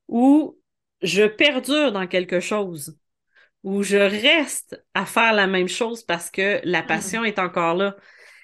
où 0.08 0.58
je 1.00 1.24
perdure 1.24 1.90
dans 1.90 2.06
quelque 2.06 2.40
chose, 2.40 2.98
où 3.62 3.82
je 3.82 3.96
reste 3.96 4.84
à 4.92 5.06
faire 5.06 5.32
la 5.32 5.46
même 5.46 5.68
chose 5.68 6.04
parce 6.04 6.30
que 6.30 6.60
la 6.64 6.82
mmh. 6.82 6.86
passion 6.86 7.24
est 7.24 7.38
encore 7.38 7.74
là. 7.74 7.96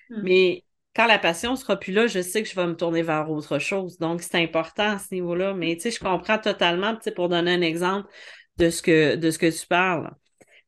Mmh. 0.08 0.22
Mais 0.22 0.64
quand 0.96 1.06
la 1.06 1.18
passion 1.18 1.56
sera 1.56 1.76
plus 1.76 1.92
là, 1.92 2.06
je 2.06 2.22
sais 2.22 2.42
que 2.42 2.48
je 2.48 2.54
vais 2.54 2.66
me 2.66 2.74
tourner 2.74 3.02
vers 3.02 3.30
autre 3.30 3.58
chose. 3.58 3.98
Donc, 3.98 4.22
c'est 4.22 4.42
important 4.42 4.92
à 4.94 4.98
ce 4.98 5.14
niveau-là. 5.14 5.52
Mais 5.52 5.76
tu 5.76 5.82
sais, 5.82 5.90
je 5.90 6.00
comprends 6.00 6.38
totalement, 6.38 6.94
tu 6.94 7.02
sais, 7.02 7.10
pour 7.10 7.28
donner 7.28 7.52
un 7.52 7.60
exemple 7.60 8.08
de 8.56 8.70
ce 8.70 8.80
que, 8.80 9.14
de 9.14 9.30
ce 9.30 9.38
que 9.38 9.60
tu 9.60 9.66
parles. 9.66 10.10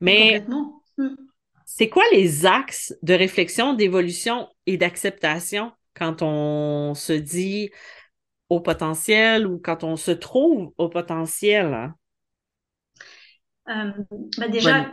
Mais 0.03 0.45
mm. 0.99 1.17
c'est 1.65 1.89
quoi 1.89 2.05
les 2.13 2.45
axes 2.45 2.95
de 3.03 3.15
réflexion, 3.15 3.73
d'évolution 3.73 4.49
et 4.67 4.77
d'acceptation 4.77 5.73
quand 5.95 6.21
on 6.21 6.93
se 6.95 7.15
dit 7.15 7.71
au 8.51 8.61
potentiel 8.61 9.47
ou 9.47 9.59
quand 9.59 9.83
on 9.83 9.97
se 9.97 10.11
trouve 10.11 10.75
au 10.77 10.91
potentiel? 10.91 11.95
Euh, 13.69 13.93
bah 14.37 14.49
déjà, 14.49 14.93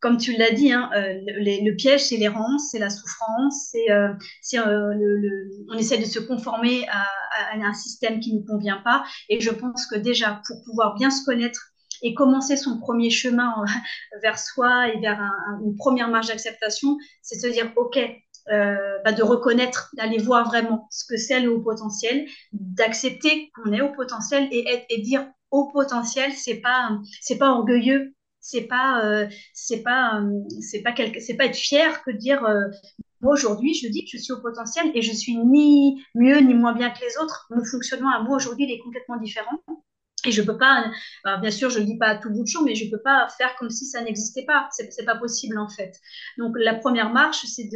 comme 0.00 0.16
tu 0.16 0.36
l'as 0.36 0.52
dit, 0.52 0.72
hein, 0.72 0.90
euh, 0.94 1.14
le, 1.26 1.74
piège, 1.74 2.04
c'est 2.04 2.16
l'errance, 2.16 2.70
c'est 2.70 2.78
la 2.78 2.90
souffrance, 2.90 3.70
c'est 3.70 3.90
euh, 3.90 4.12
euh, 4.54 4.94
le, 4.94 5.50
on 5.70 5.76
essaie 5.76 5.98
de 5.98 6.04
se 6.04 6.20
conformer 6.20 6.86
à, 6.88 7.04
un 7.54 7.74
système 7.74 8.20
qui 8.20 8.32
ne 8.32 8.40
nous 8.40 8.46
convient 8.46 8.80
pas. 8.84 9.04
Et 9.28 9.40
je 9.40 9.50
pense 9.50 9.86
que 9.86 9.96
déjà, 9.96 10.40
pour 10.46 10.62
pouvoir 10.64 10.94
bien 10.94 11.10
se 11.10 11.24
connaître 11.24 11.72
et 12.02 12.14
commencer 12.14 12.56
son 12.56 12.78
premier 12.78 13.10
chemin 13.10 13.52
vers 14.22 14.38
soi 14.38 14.88
et 14.88 15.00
vers 15.00 15.20
une 15.64 15.76
première 15.76 16.08
marge 16.08 16.28
d'acceptation, 16.28 16.96
c'est 17.22 17.38
se 17.38 17.46
dire, 17.48 17.72
OK, 17.76 17.98
bah, 18.46 19.12
de 19.12 19.22
reconnaître, 19.22 19.90
d'aller 19.96 20.18
voir 20.18 20.46
vraiment 20.46 20.86
ce 20.90 21.04
que 21.08 21.16
c'est 21.16 21.40
le 21.40 21.52
haut 21.52 21.60
potentiel, 21.60 22.26
d'accepter 22.52 23.50
qu'on 23.50 23.72
est 23.72 23.80
au 23.80 23.92
potentiel 23.92 24.48
et, 24.52 24.68
être, 24.68 24.86
et 24.90 25.00
dire 25.00 25.26
au 25.50 25.70
potentiel, 25.72 26.32
c'est 26.32 26.60
pas 26.60 26.90
c'est 27.20 27.38
pas 27.38 27.50
orgueilleux, 27.50 28.14
c'est 28.48 28.62
pas 28.66 29.04
euh, 29.04 29.26
c'est 29.52 29.82
pas 29.82 30.20
euh, 30.20 30.40
c'est 30.60 30.82
pas 30.82 30.92
quelque 30.92 31.20
c'est 31.20 31.36
pas 31.36 31.46
être 31.46 31.56
fier 31.56 32.02
que 32.02 32.10
de 32.10 32.16
dire 32.16 32.44
euh, 32.44 32.68
moi 33.20 33.34
aujourd'hui 33.34 33.74
je 33.74 33.88
dis 33.88 34.04
que 34.04 34.10
je 34.12 34.18
suis 34.18 34.32
au 34.32 34.40
potentiel 34.40 34.90
et 34.94 35.02
je 35.02 35.12
suis 35.12 35.36
ni 35.36 36.02
mieux 36.14 36.38
ni 36.40 36.54
moins 36.54 36.72
bien 36.72 36.90
que 36.90 37.00
les 37.00 37.18
autres 37.22 37.46
mon 37.50 37.64
fonctionnement 37.64 38.10
à 38.10 38.22
moi 38.22 38.36
aujourd'hui 38.36 38.64
il 38.66 38.72
est 38.72 38.78
complètement 38.80 39.18
différent 39.18 39.58
Et 40.26 40.32
je 40.32 40.42
peux 40.42 40.58
pas, 40.58 40.90
bien 41.40 41.50
sûr, 41.50 41.70
je 41.70 41.78
ne 41.78 41.84
dis 41.84 41.96
pas 41.96 42.08
à 42.08 42.16
tout 42.16 42.30
bout 42.30 42.42
de 42.42 42.48
champ, 42.48 42.62
mais 42.64 42.74
je 42.74 42.90
peux 42.90 43.00
pas 43.00 43.28
faire 43.38 43.54
comme 43.56 43.70
si 43.70 43.84
ça 43.86 44.02
n'existait 44.02 44.44
pas. 44.44 44.68
C'est, 44.72 44.92
c'est 44.92 45.04
pas 45.04 45.16
possible 45.16 45.56
en 45.58 45.68
fait. 45.68 45.92
Donc 46.38 46.52
la 46.58 46.74
première 46.74 47.10
marche, 47.12 47.44
c'est 47.46 47.68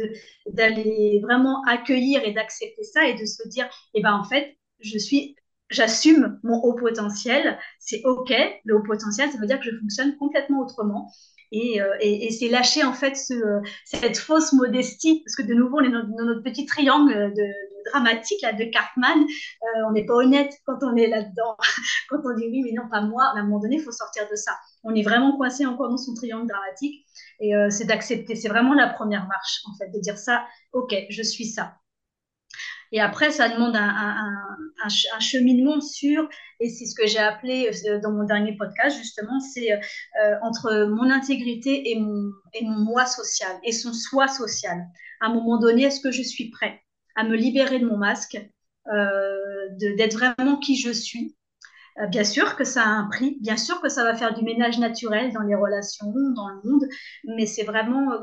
d'aller 0.47 1.21
vraiment 1.23 1.63
accueillir 1.67 2.21
et 2.25 2.33
d'accepter 2.33 2.83
ça 2.83 3.07
et 3.07 3.13
de 3.15 3.25
se 3.25 3.47
dire, 3.47 3.67
eh 3.93 4.01
ben 4.01 4.13
en 4.13 4.25
fait, 4.25 4.57
je 4.81 4.97
suis, 4.97 5.35
j'assume 5.69 6.39
mon 6.43 6.57
haut 6.61 6.75
potentiel. 6.75 7.57
C'est 7.79 8.01
ok, 8.05 8.33
le 8.65 8.75
haut 8.75 8.83
potentiel, 8.83 9.31
ça 9.31 9.37
veut 9.39 9.47
dire 9.47 9.59
que 9.59 9.65
je 9.65 9.77
fonctionne 9.79 10.15
complètement 10.17 10.61
autrement. 10.61 11.11
Euh, 11.53 11.97
et, 11.99 12.31
c'est 12.31 12.49
lâcher 12.49 12.83
en 12.83 12.93
fait 12.93 13.15
cette 13.85 14.17
fausse 14.17 14.53
modestie, 14.53 15.21
parce 15.23 15.35
que 15.35 15.43
de 15.43 15.53
nouveau, 15.53 15.77
on 15.79 15.83
est 15.83 15.91
dans, 15.91 16.25
notre 16.25 16.41
petit 16.41 16.65
triangle 16.65 17.13
de, 17.13 17.43
dramatique 17.91 18.41
là, 18.41 18.53
de 18.53 18.63
Cartman. 18.65 19.19
Euh, 19.19 19.81
on 19.87 19.91
n'est 19.91 20.05
pas 20.05 20.15
honnête 20.15 20.53
quand 20.65 20.79
on 20.81 20.95
est 20.95 21.07
là-dedans. 21.07 21.57
quand 22.09 22.21
on 22.25 22.35
dit 22.35 22.47
oui, 22.49 22.63
mais 22.63 22.71
non, 22.71 22.89
pas 22.89 23.01
moi, 23.01 23.23
à 23.25 23.39
un 23.39 23.43
moment 23.43 23.59
donné, 23.59 23.75
il 23.75 23.83
faut 23.83 23.91
sortir 23.91 24.27
de 24.29 24.35
ça. 24.35 24.53
On 24.83 24.95
est 24.95 25.03
vraiment 25.03 25.37
coincé 25.37 25.65
encore 25.65 25.89
dans 25.89 25.97
son 25.97 26.13
triangle 26.13 26.47
dramatique. 26.47 27.05
Et 27.39 27.55
euh, 27.55 27.69
c'est 27.69 27.85
d'accepter. 27.85 28.35
C'est 28.35 28.49
vraiment 28.49 28.73
la 28.73 28.87
première 28.87 29.27
marche, 29.27 29.61
en 29.69 29.77
fait, 29.77 29.91
de 29.91 29.99
dire 29.99 30.17
ça, 30.17 30.45
ok, 30.71 30.95
je 31.09 31.21
suis 31.21 31.45
ça. 31.45 31.75
Et 32.93 33.01
après, 33.01 33.31
ça 33.31 33.49
demande 33.49 33.75
un, 33.75 35.19
cheminement 35.19 35.81
sur, 35.81 36.29
et 36.59 36.69
c'est 36.69 36.85
ce 36.85 36.93
que 36.93 37.07
j'ai 37.07 37.17
appelé 37.17 37.69
euh, 37.87 37.99
dans 37.99 38.11
mon 38.11 38.23
dernier 38.23 38.55
podcast, 38.55 38.95
justement, 38.97 39.39
c'est 39.39 39.71
euh, 39.71 39.79
entre 40.43 40.85
mon 40.85 41.09
intégrité 41.09 41.89
et 41.89 41.99
mon, 41.99 42.31
moi 42.61 43.05
social, 43.07 43.51
et 43.63 43.71
son 43.71 43.93
soi 43.93 44.27
social. 44.27 44.77
À 45.21 45.27
un 45.27 45.33
moment 45.33 45.57
donné, 45.57 45.83
est-ce 45.83 46.01
que 46.01 46.11
je 46.11 46.21
suis 46.21 46.51
prêt 46.51 46.83
à 47.15 47.23
me 47.23 47.35
libérer 47.35 47.79
de 47.79 47.85
mon 47.85 47.97
masque, 47.97 48.37
euh, 48.93 49.69
d'être 49.97 50.13
vraiment 50.13 50.57
qui 50.57 50.75
je 50.75 50.91
suis 50.91 51.35
euh, 51.99 52.07
bien 52.07 52.23
sûr 52.23 52.55
que 52.55 52.63
ça 52.63 52.83
a 52.83 52.87
un 52.87 53.07
prix, 53.09 53.37
bien 53.41 53.57
sûr 53.57 53.81
que 53.81 53.89
ça 53.89 54.03
va 54.03 54.15
faire 54.15 54.33
du 54.33 54.43
ménage 54.43 54.79
naturel 54.79 55.31
dans 55.31 55.41
les 55.41 55.55
relations, 55.55 56.13
dans 56.35 56.49
le 56.49 56.69
monde, 56.69 56.87
mais 57.35 57.45
c'est 57.45 57.63
vraiment 57.63 58.11
euh, 58.13 58.17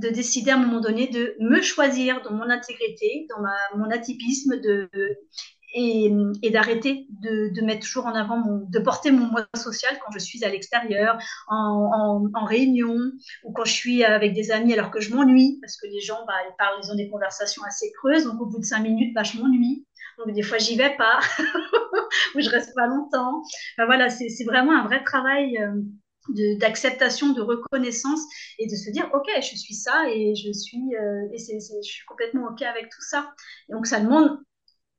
de 0.00 0.08
décider 0.08 0.50
à 0.50 0.56
un 0.56 0.58
moment 0.58 0.80
donné 0.80 1.08
de 1.08 1.36
me 1.40 1.60
choisir 1.62 2.22
dans 2.22 2.32
mon 2.32 2.48
intégrité, 2.48 3.26
dans 3.30 3.42
mon 3.78 3.90
atypisme, 3.90 4.60
de, 4.60 4.88
et, 5.76 6.50
d'arrêter 6.50 7.06
de, 7.10 7.60
mettre 7.64 7.80
toujours 7.80 8.06
en 8.06 8.14
avant, 8.14 8.38
mon, 8.38 8.66
de 8.68 8.78
porter 8.78 9.10
mon 9.10 9.26
moi 9.26 9.46
social 9.54 9.98
quand 10.04 10.10
je 10.12 10.18
suis 10.18 10.42
à 10.44 10.48
l'extérieur, 10.48 11.18
en, 11.48 12.44
réunion, 12.46 12.96
ou 13.44 13.52
quand 13.52 13.64
je 13.64 13.72
suis 13.72 14.04
avec 14.04 14.32
des 14.32 14.50
amis 14.50 14.72
alors 14.72 14.90
que 14.90 15.00
je 15.00 15.14
m'ennuie, 15.14 15.58
parce 15.60 15.76
que 15.76 15.86
les 15.86 16.00
gens, 16.00 16.24
bah, 16.26 16.34
ils 16.48 16.56
parlent, 16.56 16.80
ils 16.82 16.90
ont 16.92 16.96
des 16.96 17.10
conversations 17.10 17.62
assez 17.64 17.92
creuses, 17.98 18.24
donc 18.24 18.40
au 18.40 18.46
bout 18.46 18.60
de 18.60 18.64
cinq 18.64 18.80
minutes, 18.80 19.14
bah, 19.14 19.22
je 19.22 19.38
m'ennuie. 19.38 19.86
Donc 20.18 20.34
des 20.34 20.42
fois, 20.42 20.56
j'y 20.56 20.76
vais 20.76 20.96
pas, 20.96 21.20
ou 22.34 22.40
je 22.40 22.48
reste 22.48 22.74
pas 22.74 22.86
longtemps. 22.86 23.42
voilà, 23.78 24.08
c'est 24.10 24.44
vraiment 24.44 24.72
un 24.72 24.84
vrai 24.84 25.02
travail. 25.04 25.58
Euh, 25.58 25.82
d'acceptation, 26.58 27.32
de, 27.32 27.40
reconnaissance 27.40 28.20
et 28.58 28.66
de 28.66 28.74
se 28.74 28.90
dire 28.90 29.08
ok 29.14 29.28
je 29.36 29.56
suis 29.56 29.74
ça 29.74 30.10
et 30.10 30.34
je 30.34 30.52
suis 30.52 30.82
euh, 30.96 31.28
et 31.32 31.38
je 31.38 31.82
suis 31.82 32.04
complètement 32.06 32.48
ok 32.50 32.62
avec 32.62 32.88
tout 32.90 33.02
ça. 33.02 33.32
Donc 33.68 33.86
ça 33.86 34.00
demande, 34.00 34.36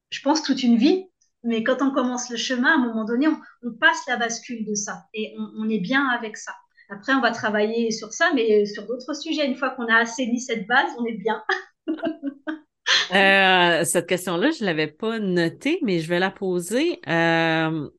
je 0.09 0.21
pense, 0.21 0.41
toute 0.41 0.63
une 0.63 0.77
vie. 0.77 1.05
Mais 1.43 1.63
quand 1.63 1.81
on 1.81 1.91
commence 1.91 2.29
le 2.29 2.37
chemin, 2.37 2.71
à 2.71 2.75
un 2.75 2.87
moment 2.87 3.05
donné, 3.05 3.27
on, 3.27 3.71
passe 3.79 4.01
la 4.07 4.17
bascule 4.17 4.65
de 4.65 4.73
ça 4.73 5.03
et 5.13 5.35
on, 5.37 5.65
on, 5.65 5.69
est 5.69 5.79
bien 5.79 6.07
avec 6.07 6.35
ça. 6.37 6.53
Après, 6.89 7.13
on 7.13 7.21
va 7.21 7.31
travailler 7.31 7.91
sur 7.91 8.11
ça, 8.13 8.31
mais 8.33 8.65
sur 8.65 8.87
d'autres 8.87 9.13
sujets. 9.13 9.45
Une 9.45 9.55
fois 9.55 9.71
qu'on 9.71 9.87
a 9.87 9.97
assaini 9.97 10.39
cette 10.39 10.65
base, 10.67 10.89
on 10.97 11.05
est 11.05 11.17
bien. 11.17 11.43
Euh, 13.13 13.83
cette 13.83 14.07
question-là, 14.07 14.51
je 14.51 14.61
ne 14.61 14.65
l'avais 14.65 14.87
pas 14.87 15.19
notée, 15.19 15.79
mais 15.83 15.99
je 15.99 16.07
vais 16.07 16.19
la 16.19 16.31
poser. 16.31 16.99
Euh, 17.07 17.89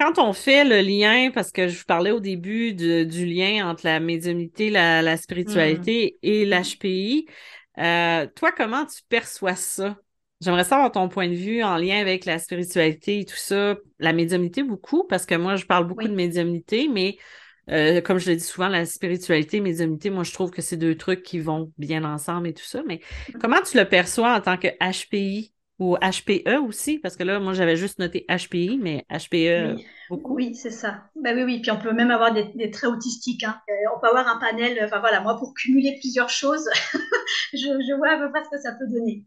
quand 0.00 0.18
on 0.18 0.32
fait 0.32 0.64
le 0.64 0.80
lien, 0.80 1.30
parce 1.32 1.52
que 1.52 1.68
je 1.68 1.78
vous 1.78 1.84
parlais 1.84 2.10
au 2.10 2.20
début 2.20 2.74
du 2.74 3.26
lien 3.26 3.68
entre 3.68 3.86
la 3.86 4.00
médiumnité, 4.00 4.70
la, 4.70 5.16
spiritualité 5.16 6.18
mm. 6.22 6.26
et 6.26 6.44
l'HPI, 6.44 7.26
euh, 7.78 8.26
toi, 8.34 8.52
comment 8.52 8.84
tu 8.84 9.02
perçois 9.08 9.54
ça? 9.54 9.96
J'aimerais 10.40 10.64
savoir 10.64 10.90
ton 10.90 11.08
point 11.08 11.28
de 11.28 11.34
vue 11.34 11.62
en 11.62 11.76
lien 11.76 12.00
avec 12.00 12.24
la 12.24 12.40
spiritualité 12.40 13.20
et 13.20 13.24
tout 13.24 13.36
ça, 13.36 13.76
la 14.00 14.12
médiumnité 14.12 14.64
beaucoup, 14.64 15.04
parce 15.04 15.24
que 15.24 15.36
moi, 15.36 15.54
je 15.54 15.66
parle 15.66 15.86
beaucoup 15.86 16.08
de 16.08 16.14
médiumnité, 16.14 16.88
mais 16.88 17.16
euh, 17.70 18.00
comme 18.00 18.18
je 18.18 18.30
le 18.30 18.36
dis 18.36 18.44
souvent, 18.44 18.68
la 18.68 18.84
spiritualité, 18.86 19.60
médiumnité, 19.60 20.10
moi, 20.10 20.24
je 20.24 20.32
trouve 20.32 20.50
que 20.50 20.62
c'est 20.62 20.76
deux 20.76 20.96
trucs 20.96 21.22
qui 21.22 21.38
vont 21.38 21.72
bien 21.78 22.04
ensemble 22.04 22.48
et 22.48 22.54
tout 22.54 22.64
ça. 22.64 22.82
Mais 22.86 23.00
mm. 23.28 23.38
comment 23.38 23.60
tu 23.62 23.76
le 23.76 23.88
perçois 23.88 24.34
en 24.34 24.40
tant 24.40 24.56
que 24.56 24.68
HPI 24.80 25.52
ou 25.82 25.96
HPE 25.96 26.58
aussi? 26.66 26.98
Parce 26.98 27.16
que 27.16 27.24
là, 27.24 27.40
moi, 27.40 27.52
j'avais 27.54 27.76
juste 27.76 27.98
noté 27.98 28.24
HPI, 28.28 28.78
mais 28.80 29.04
HPE 29.10 29.82
beaucoup. 30.12 30.34
Oui, 30.34 30.54
c'est 30.54 30.70
ça. 30.70 31.04
Ben 31.16 31.36
oui, 31.36 31.44
oui. 31.44 31.60
Puis 31.60 31.70
on 31.70 31.78
peut 31.78 31.92
même 31.92 32.10
avoir 32.10 32.32
des, 32.32 32.70
traits 32.70 32.90
autistiques. 32.90 33.44
Hein. 33.44 33.56
Euh, 33.68 33.72
on 33.96 34.00
peut 34.00 34.08
avoir 34.08 34.28
un 34.28 34.38
panel. 34.38 34.78
Enfin 34.84 35.00
voilà, 35.00 35.20
moi, 35.20 35.38
pour 35.38 35.54
cumuler 35.54 35.96
plusieurs 36.00 36.28
choses, 36.28 36.68
je, 37.52 37.96
vois 37.96 38.10
à 38.10 38.18
peu 38.18 38.30
près 38.30 38.44
ce 38.44 38.50
que 38.50 38.60
ça 38.60 38.72
peut 38.72 38.86
donner. 38.88 39.24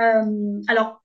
Euh, 0.00 0.60
alors, 0.68 1.02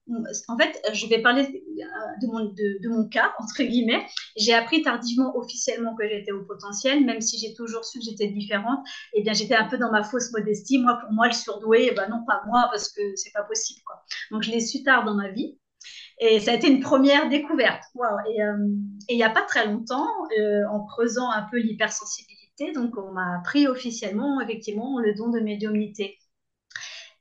en 0.48 0.58
fait, 0.58 0.82
je 0.94 1.08
vais 1.08 1.22
parler 1.22 1.44
de 1.44 2.28
mon, 2.28 2.46
de, 2.46 2.90
mon 2.90 3.08
cas, 3.08 3.34
entre 3.40 3.64
guillemets. 3.64 4.04
J'ai 4.36 4.54
appris 4.54 4.82
tardivement 4.82 5.36
officiellement 5.38 5.96
que 5.96 6.08
j'étais 6.08 6.32
au 6.32 6.44
potentiel, 6.44 7.06
même 7.06 7.22
si 7.22 7.38
j'ai 7.38 7.54
toujours 7.54 7.86
su 7.86 8.00
que 8.00 8.06
j'étais 8.06 8.28
différente. 8.28 8.80
Et 9.14 9.20
eh 9.20 9.24
bien, 9.24 9.34
j'étais 9.34 9.56
un 9.56 9.68
peu 9.68 9.78
dans 9.78 9.92
ma 9.92 10.04
fausse 10.04 10.32
modestie. 10.32 10.80
Moi, 10.80 10.98
pour 11.02 11.14
moi, 11.14 11.28
le 11.28 11.34
surdoué, 11.34 11.90
eh 11.92 11.96
ben 11.96 12.08
non, 12.10 12.24
pas 12.26 12.42
moi, 12.48 12.68
parce 12.72 12.90
que 12.90 13.02
c'est 13.16 13.32
pas 13.32 13.44
possible. 13.44 13.82
Quoi. 13.86 14.04
Donc, 14.32 14.42
je 14.42 14.52
l'ai 14.52 14.60
su 14.60 14.82
dans 15.06 15.15
ma 15.15 15.30
vie. 15.30 15.58
Et 16.19 16.39
ça 16.39 16.52
a 16.52 16.56
été 16.56 16.67
une 16.67 16.82
première 16.82 17.30
découverte. 17.30 17.84
Et 18.30 18.43
euh, 18.43 18.58
il 19.08 19.15
n'y 19.15 19.23
a 19.23 19.30
pas 19.30 19.43
très 19.43 19.65
longtemps, 19.65 20.08
euh, 20.38 20.63
en 20.69 20.86
creusant 20.86 21.32
un 21.32 21.43
peu 21.49 21.58
l'hypersensibilité, 21.58 22.73
donc 22.73 22.97
on 22.97 23.13
m'a 23.13 23.38
appris 23.39 23.67
officiellement, 23.67 24.41
effectivement, 24.41 24.99
le 24.99 25.13
don 25.15 25.30
de 25.30 25.39
médiumnité. 25.39 26.17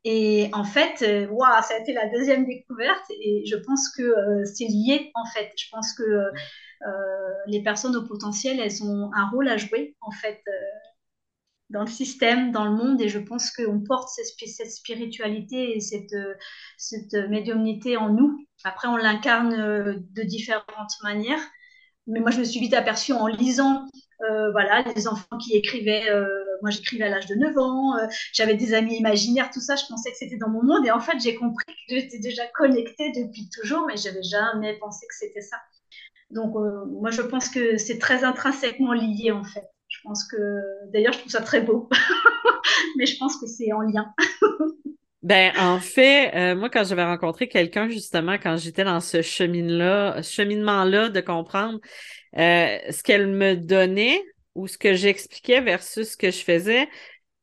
Et 0.04 0.48
en 0.52 0.64
fait, 0.64 1.02
euh, 1.02 1.28
ça 1.62 1.74
a 1.74 1.78
été 1.78 1.92
la 1.92 2.08
deuxième 2.08 2.46
découverte 2.46 3.04
et 3.10 3.44
je 3.46 3.56
pense 3.56 3.88
que 3.90 4.44
c'est 4.44 4.66
lié 4.66 5.10
en 5.14 5.24
fait. 5.26 5.50
Je 5.56 5.66
pense 5.70 5.92
que 5.92 6.30
les 7.46 7.62
personnes 7.62 7.96
au 7.96 8.06
potentiel, 8.06 8.60
elles 8.60 8.82
ont 8.82 9.10
un 9.14 9.28
rôle 9.30 9.48
à 9.48 9.56
jouer 9.56 9.96
en 10.00 10.10
fait 10.10 10.40
dans 11.70 11.82
le 11.82 11.90
système, 11.90 12.50
dans 12.52 12.64
le 12.64 12.70
monde 12.70 13.00
et 13.00 13.08
je 13.08 13.18
pense 13.18 13.50
qu'on 13.50 13.80
porte 13.80 14.08
cette, 14.08 14.70
spiritualité 14.70 15.76
et 15.76 15.80
cette, 15.80 16.14
cette 16.76 17.14
médiumnité 17.28 17.96
en 17.96 18.10
nous. 18.10 18.46
Après, 18.64 18.88
on 18.88 18.96
l'incarne 18.96 19.54
de 19.54 20.22
différentes 20.22 20.92
manières. 21.02 21.40
Mais 22.06 22.20
moi, 22.20 22.30
je 22.30 22.38
me 22.38 22.44
suis 22.44 22.60
vite 22.60 22.74
aperçue 22.74 23.12
en 23.12 23.26
lisant 23.26 23.86
voilà, 24.52 24.82
les 24.96 25.06
enfants 25.08 25.36
qui 25.38 25.56
écrivaient 25.56 26.08
moi 26.62 26.70
j'écrivais 26.70 27.04
à 27.04 27.08
l'âge 27.08 27.26
de 27.26 27.34
9 27.34 27.58
ans, 27.58 27.96
euh, 27.96 28.06
j'avais 28.32 28.54
des 28.54 28.74
amis 28.74 28.96
imaginaires, 28.96 29.50
tout 29.50 29.60
ça, 29.60 29.76
je 29.76 29.84
pensais 29.88 30.10
que 30.10 30.16
c'était 30.16 30.36
dans 30.36 30.48
mon 30.48 30.62
monde. 30.62 30.86
Et 30.86 30.90
en 30.90 31.00
fait, 31.00 31.18
j'ai 31.20 31.34
compris 31.34 31.64
que 31.66 31.98
j'étais 31.98 32.18
déjà 32.18 32.46
connectée 32.54 33.12
depuis 33.12 33.48
toujours, 33.50 33.86
mais 33.86 33.96
j'avais 33.96 34.22
jamais 34.22 34.78
pensé 34.78 35.06
que 35.06 35.14
c'était 35.14 35.40
ça. 35.40 35.56
Donc, 36.30 36.54
euh, 36.56 36.84
moi, 36.86 37.10
je 37.10 37.22
pense 37.22 37.48
que 37.48 37.76
c'est 37.78 37.98
très 37.98 38.24
intrinsèquement 38.24 38.92
lié, 38.92 39.32
en 39.32 39.44
fait. 39.44 39.68
Je 39.98 40.02
pense 40.04 40.24
que, 40.24 40.36
d'ailleurs, 40.92 41.12
je 41.12 41.18
trouve 41.18 41.32
ça 41.32 41.42
très 41.42 41.60
beau, 41.60 41.88
mais 42.96 43.06
je 43.06 43.18
pense 43.18 43.36
que 43.36 43.46
c'est 43.46 43.72
en 43.72 43.80
lien. 43.80 44.12
Ben, 45.22 45.52
en 45.58 45.80
fait, 45.80 46.32
euh, 46.34 46.54
moi, 46.54 46.70
quand 46.70 46.84
j'avais 46.84 47.04
rencontré 47.04 47.48
quelqu'un, 47.48 47.88
justement, 47.88 48.34
quand 48.34 48.56
j'étais 48.56 48.84
dans 48.84 49.00
ce 49.00 49.20
chemin-là, 49.20 50.22
cheminement-là 50.22 51.08
de 51.08 51.20
comprendre 51.20 51.80
ce 52.34 53.02
qu'elle 53.02 53.26
me 53.26 53.56
donnait, 53.56 54.22
ou 54.58 54.66
ce 54.66 54.76
que 54.76 54.92
j'expliquais 54.94 55.60
versus 55.60 56.10
ce 56.10 56.16
que 56.16 56.30
je 56.30 56.42
faisais, 56.42 56.88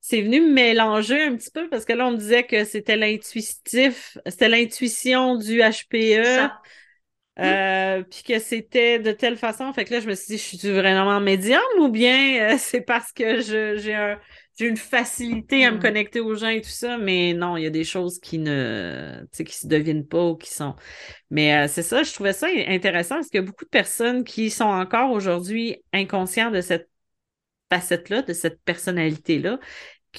c'est 0.02 0.22
venu 0.22 0.42
me 0.42 0.52
mélanger 0.52 1.24
un 1.24 1.36
petit 1.36 1.50
peu 1.50 1.70
parce 1.70 1.86
que 1.86 1.94
là, 1.94 2.08
on 2.08 2.12
me 2.12 2.18
disait 2.18 2.44
que 2.44 2.66
c'était 2.66 2.98
l'intuitif, 2.98 4.18
c'était 4.28 4.50
l'intuition 4.50 5.36
du 5.36 5.62
HPE. 5.62 6.50
Euh, 7.38 8.02
puis 8.04 8.24
que 8.24 8.40
c'était 8.40 8.98
de 9.00 9.12
telle 9.12 9.36
façon. 9.36 9.72
Fait 9.74 9.84
que 9.84 9.94
là, 9.94 10.00
je 10.00 10.08
me 10.08 10.16
suis 10.16 10.28
dit, 10.28 10.38
je 10.38 10.58
suis 10.58 10.72
vraiment 10.72 11.20
médium 11.20 11.62
ou 11.80 11.90
bien 11.90 12.54
euh, 12.54 12.56
c'est 12.58 12.82
parce 12.82 13.12
que 13.12 13.42
j'ai 13.42 13.94
un, 13.94 14.18
une 14.60 14.78
facilité 14.78 15.66
à 15.66 15.72
me 15.72 15.78
hmm. 15.78 15.82
connecter 15.82 16.20
aux 16.22 16.36
gens 16.36 16.48
et 16.48 16.62
tout 16.62 16.70
ça, 16.70 16.98
mais 16.98 17.34
non, 17.34 17.58
il 17.58 17.64
y 17.64 17.68
a 17.68 17.72
des 17.72 17.84
choses 17.84 18.20
qui 18.20 18.38
ne 18.38 19.26
qui 19.34 19.58
se 19.58 19.68
devinent 19.68 20.08
pas 20.08 20.24
ou 20.24 20.36
qui 20.38 20.54
sont. 20.54 20.76
Mais 21.30 21.56
euh, 21.56 21.68
c'est 21.68 21.84
ça, 21.84 22.04
je 22.04 22.14
trouvais 22.14 22.34
ça 22.34 22.48
intéressant 22.68 23.16
parce 23.16 23.28
qu'il 23.28 23.42
y 23.42 23.44
a 23.44 23.46
beaucoup 23.46 23.66
de 23.66 23.70
personnes 23.70 24.24
qui 24.24 24.50
sont 24.50 24.64
encore 24.64 25.12
aujourd'hui 25.12 25.84
inconscientes 25.92 26.54
de 26.54 26.62
cette 26.62 26.90
facette-là, 27.70 28.22
de 28.22 28.34
cette 28.34 28.62
personnalité-là? 28.62 29.60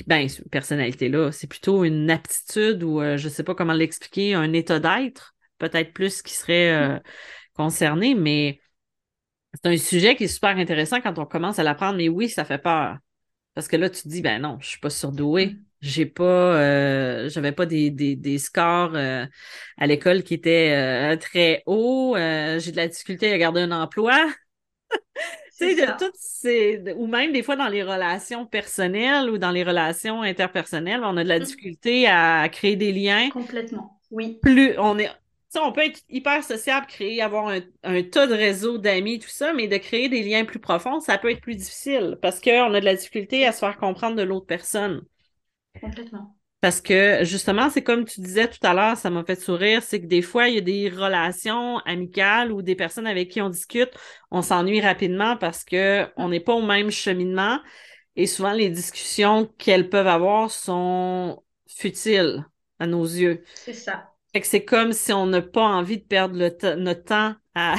Ben, 0.06 0.28
personnalité-là, 0.50 1.32
c'est 1.32 1.46
plutôt 1.46 1.82
une 1.84 2.10
aptitude 2.10 2.82
ou 2.82 3.00
je 3.00 3.24
ne 3.24 3.30
sais 3.30 3.42
pas 3.42 3.54
comment 3.54 3.72
l'expliquer, 3.72 4.34
un 4.34 4.52
état 4.52 4.78
d'être, 4.78 5.35
peut-être 5.58 5.92
plus 5.92 6.22
qui 6.22 6.34
serait 6.34 6.72
euh, 6.72 6.98
concerné, 7.54 8.14
mais 8.14 8.60
c'est 9.54 9.70
un 9.70 9.76
sujet 9.76 10.16
qui 10.16 10.24
est 10.24 10.28
super 10.28 10.56
intéressant 10.56 11.00
quand 11.00 11.18
on 11.18 11.24
commence 11.26 11.58
à 11.58 11.62
l'apprendre, 11.62 11.96
mais 11.96 12.08
oui, 12.08 12.28
ça 12.28 12.44
fait 12.44 12.58
peur. 12.58 12.98
Parce 13.54 13.68
que 13.68 13.76
là, 13.76 13.88
tu 13.88 14.02
te 14.02 14.08
dis, 14.08 14.20
ben 14.20 14.40
non, 14.40 14.58
je 14.60 14.66
ne 14.66 14.70
suis 14.70 14.80
pas 14.80 14.90
surdoué. 14.90 15.56
j'ai 15.80 16.04
pas 16.04 16.56
euh, 16.56 17.28
j'avais 17.30 17.52
pas 17.52 17.64
des, 17.64 17.90
des, 17.90 18.14
des 18.14 18.38
scores 18.38 18.94
euh, 18.94 19.24
à 19.78 19.86
l'école 19.86 20.24
qui 20.24 20.34
étaient 20.34 20.74
euh, 20.74 21.16
très 21.16 21.62
hauts. 21.64 22.14
j'ai 22.16 22.70
de 22.70 22.76
la 22.76 22.88
difficulté 22.88 23.32
à 23.32 23.38
garder 23.38 23.62
un 23.62 23.72
emploi. 23.72 24.26
tu 24.90 24.98
sais, 25.52 25.74
de 25.74 25.98
toutes 25.98 26.16
ces. 26.16 26.82
Ou 26.96 27.06
même 27.06 27.32
des 27.32 27.42
fois 27.42 27.56
dans 27.56 27.68
les 27.68 27.82
relations 27.82 28.44
personnelles 28.44 29.30
ou 29.30 29.38
dans 29.38 29.52
les 29.52 29.64
relations 29.64 30.20
interpersonnelles, 30.20 31.00
on 31.02 31.16
a 31.16 31.24
de 31.24 31.28
la 31.28 31.38
mmh. 31.38 31.42
difficulté 31.42 32.06
à 32.06 32.46
créer 32.50 32.76
des 32.76 32.92
liens. 32.92 33.30
Complètement. 33.30 33.98
Oui. 34.10 34.38
Plus 34.42 34.78
on 34.78 34.98
est 34.98 35.10
on 35.54 35.72
peut 35.72 35.84
être 35.84 36.00
hyper 36.08 36.42
sociable, 36.42 36.86
créer, 36.86 37.22
avoir 37.22 37.48
un, 37.48 38.02
tas 38.02 38.26
de 38.26 38.34
réseaux 38.34 38.78
d'amis, 38.78 39.18
tout 39.18 39.28
ça, 39.28 39.52
mais 39.52 39.68
de 39.68 39.76
créer 39.76 40.08
des 40.08 40.22
liens 40.22 40.44
plus 40.44 40.58
profonds, 40.58 41.00
ça 41.00 41.18
peut 41.18 41.30
être 41.30 41.40
plus 41.40 41.56
difficile 41.56 42.18
parce 42.20 42.40
qu'on 42.40 42.74
a 42.74 42.80
de 42.80 42.84
la 42.84 42.94
difficulté 42.94 43.46
à 43.46 43.52
se 43.52 43.60
faire 43.60 43.76
comprendre 43.78 44.16
de 44.16 44.22
l'autre 44.22 44.46
personne. 44.46 45.02
Complètement. 45.80 46.36
Parce 46.60 46.80
que 46.80 47.20
justement, 47.22 47.70
c'est 47.70 47.82
comme 47.82 48.04
tu 48.06 48.20
disais 48.20 48.48
tout 48.48 48.58
à 48.62 48.74
l'heure, 48.74 48.96
ça 48.96 49.10
m'a 49.10 49.24
fait 49.24 49.40
sourire, 49.40 49.82
c'est 49.82 50.00
que 50.00 50.06
des 50.06 50.22
fois, 50.22 50.48
il 50.48 50.54
y 50.54 50.58
a 50.58 50.62
des 50.62 50.88
relations 50.88 51.78
amicales 51.80 52.50
ou 52.50 52.62
des 52.62 52.74
personnes 52.74 53.06
avec 53.06 53.30
qui 53.30 53.40
on 53.40 53.50
discute, 53.50 53.90
on 54.30 54.42
s'ennuie 54.42 54.80
rapidement 54.80 55.36
parce 55.36 55.64
qu'on 55.64 56.28
n'est 56.28 56.40
pas 56.40 56.54
au 56.54 56.62
même 56.62 56.90
cheminement 56.90 57.60
et 58.16 58.26
souvent 58.26 58.52
les 58.52 58.70
discussions 58.70 59.46
qu'elles 59.58 59.90
peuvent 59.90 60.06
avoir 60.06 60.50
sont 60.50 61.42
futiles 61.68 62.44
à 62.78 62.86
nos 62.86 63.04
yeux. 63.04 63.44
C'est 63.54 63.74
ça 63.74 64.15
c'est 64.44 64.64
comme 64.64 64.92
si 64.92 65.12
on 65.12 65.26
n'a 65.26 65.42
pas 65.42 65.64
envie 65.64 65.98
de 65.98 66.04
perdre 66.04 66.36
notre 66.36 67.04
temps 67.04 67.34
à, 67.54 67.76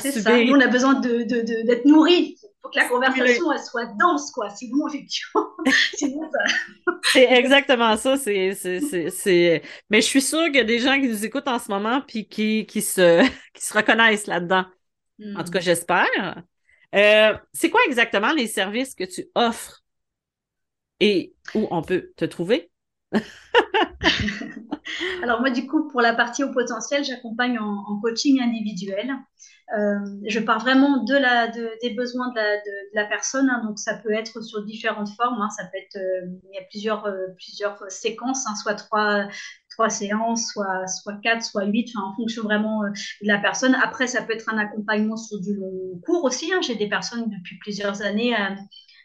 C'est 0.00 0.12
ça. 0.12 0.36
Nous, 0.36 0.52
on 0.52 0.60
a 0.60 0.66
besoin 0.66 0.94
d'être 1.00 1.28
de, 1.28 1.88
nourris. 1.88 2.36
Il 2.42 2.48
faut 2.62 2.68
que 2.70 2.78
la 2.78 2.88
conversation 2.88 3.52
elle 3.52 3.60
soit 3.60 3.86
dense, 3.98 4.30
quoi. 4.32 4.50
Sinon, 4.50 4.88
effectivement, 4.88 5.48
c'est 7.12 7.30
exactement 7.32 7.96
ça. 7.96 8.16
C'est, 8.16 9.62
Mais 9.90 10.00
je 10.00 10.06
suis 10.06 10.22
sûre 10.22 10.46
qu'il 10.46 10.56
y 10.56 10.60
a 10.60 10.64
des 10.64 10.78
gens 10.78 11.00
qui 11.00 11.08
nous 11.08 11.24
écoutent 11.24 11.48
en 11.48 11.58
ce 11.58 11.70
moment 11.70 12.02
puis 12.06 12.26
qui, 12.26 12.66
qui, 12.66 12.82
se, 12.82 13.22
qui 13.54 13.64
se 13.64 13.74
reconnaissent 13.74 14.26
là-dedans. 14.26 14.64
En 15.36 15.44
tout 15.44 15.52
cas, 15.52 15.60
hmm. 15.60 15.62
j'espère. 15.62 16.42
Euh, 16.94 17.36
c'est 17.52 17.70
quoi 17.70 17.80
exactement 17.86 18.32
les 18.32 18.46
services 18.46 18.94
que 18.94 19.04
tu 19.04 19.26
offres 19.34 19.84
et 21.00 21.34
où 21.54 21.66
on 21.70 21.82
peut 21.82 22.12
te 22.16 22.24
trouver? 22.24 22.70
Alors 25.22 25.40
moi, 25.40 25.50
du 25.50 25.66
coup, 25.66 25.88
pour 25.88 26.00
la 26.00 26.14
partie 26.14 26.44
au 26.44 26.52
potentiel, 26.52 27.04
j'accompagne 27.04 27.58
en, 27.58 28.00
coaching 28.00 28.40
individuel. 28.40 29.14
Euh, 29.78 29.98
je 30.26 30.40
pars 30.40 30.60
vraiment 30.60 31.02
de 31.04 31.14
la, 31.14 31.48
des 31.48 31.90
besoins 31.90 32.28
de 32.28 32.40
la, 32.92 33.04
personne, 33.06 33.48
hein. 33.48 33.62
donc 33.64 33.78
ça 33.78 33.94
peut 33.94 34.12
être 34.12 34.42
sur 34.42 34.62
différentes 34.64 35.08
formes. 35.16 35.40
Hein. 35.40 35.48
ça 35.50 35.64
peut 35.64 35.78
être, 35.78 35.96
euh, 35.96 36.26
il 36.50 36.54
y 36.54 36.58
a 36.58 36.64
plusieurs, 36.68 37.06
euh, 37.06 37.28
plusieurs 37.36 37.82
séquences, 37.90 38.46
hein. 38.46 38.54
soit 38.56 38.74
trois, 38.74 39.26
trois 39.70 39.88
séances, 39.88 40.48
soit, 40.52 40.86
soit 40.86 41.18
quatre, 41.22 41.42
soit 41.42 41.64
huit, 41.64 41.90
en 41.96 42.14
fonction 42.14 42.42
vraiment 42.42 42.82
de 42.82 43.26
la 43.26 43.38
personne. 43.38 43.74
Après, 43.82 44.06
ça 44.06 44.22
peut 44.22 44.34
être 44.34 44.52
un 44.52 44.58
accompagnement 44.58 45.16
sur 45.16 45.40
du 45.40 45.54
long 45.54 45.98
cours 46.04 46.24
aussi. 46.24 46.52
J'ai 46.62 46.76
des 46.76 46.88
personnes 46.88 47.30
depuis 47.30 47.58
plusieurs 47.58 48.02
années 48.02 48.36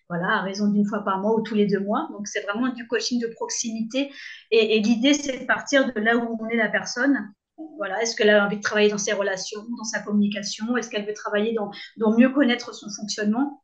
voilà, 0.10 0.40
à 0.40 0.42
raison 0.42 0.68
d'une 0.68 0.86
fois 0.86 1.04
par 1.04 1.20
mois 1.20 1.36
ou 1.36 1.42
tous 1.42 1.56
les 1.56 1.68
deux 1.68 1.80
mois. 1.80 2.10
Donc, 2.12 2.28
c'est 2.28 2.42
vraiment 2.42 2.70
du 2.70 2.88
coaching 2.88 3.22
de 3.22 3.28
proximité. 3.28 4.12
Et, 4.52 4.80
l'idée, 4.80 5.14
c'est 5.14 5.40
de 5.40 5.46
partir 5.46 5.86
de 5.94 6.00
là 6.00 6.18
où 6.18 6.38
on 6.42 6.48
est 6.50 6.58
la 6.58 6.70
personne. 6.70 7.32
Voilà, 7.78 8.02
est-ce 8.02 8.16
qu'elle 8.16 8.30
a 8.30 8.46
envie 8.46 8.58
de 8.58 8.62
travailler 8.62 8.90
dans 8.90 8.98
ses 8.98 9.14
relations, 9.14 9.62
dans 9.78 9.84
sa 9.84 10.00
communication? 10.00 10.76
Est-ce 10.78 10.90
qu'elle 10.90 11.06
veut 11.06 11.14
travailler 11.14 11.54
dans, 11.54 11.72
dans, 11.98 12.18
mieux 12.18 12.30
connaître 12.30 12.74
son 12.74 12.90
fonctionnement? 12.90 13.64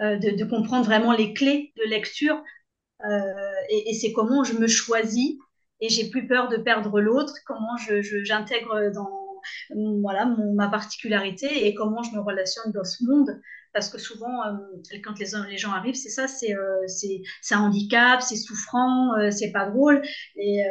Euh, 0.00 0.18
de, 0.18 0.44
comprendre 0.44 0.84
vraiment 0.84 1.12
les 1.12 1.32
clés 1.34 1.72
de 1.76 1.88
lecture 1.88 2.42
euh, 3.04 3.52
et, 3.68 3.94
c'est 3.94 4.12
comment 4.12 4.42
je 4.42 4.54
me 4.54 4.66
choisis 4.66 5.36
et 5.80 5.88
j'ai 5.88 6.10
plus 6.10 6.26
peur 6.26 6.48
de 6.48 6.56
perdre 6.56 7.00
l'autre, 7.00 7.32
comment 7.46 7.76
j'intègre 7.76 8.82
je, 8.82 8.92
dans 8.92 9.24
voilà, 10.00 10.26
ma 10.54 10.68
particularité 10.68 11.66
et 11.66 11.74
comment 11.74 12.02
je 12.02 12.12
me 12.12 12.20
relationne 12.20 12.72
dans 12.72 12.84
ce 12.84 13.04
monde 13.04 13.40
parce 13.74 13.90
que 13.90 13.98
souvent, 13.98 14.46
euh, 14.46 14.52
quand 15.04 15.18
les, 15.18 15.58
gens 15.58 15.72
arrivent, 15.72 15.96
c'est 15.96 16.08
ça, 16.08 16.28
c'est 16.28 16.54
euh, 16.54 16.86
un 17.50 17.58
handicap, 17.58 18.22
c'est 18.22 18.36
souffrant, 18.36 19.14
euh, 19.18 19.32
c'est 19.32 19.50
pas 19.50 19.68
drôle. 19.68 20.00
Et, 20.36 20.62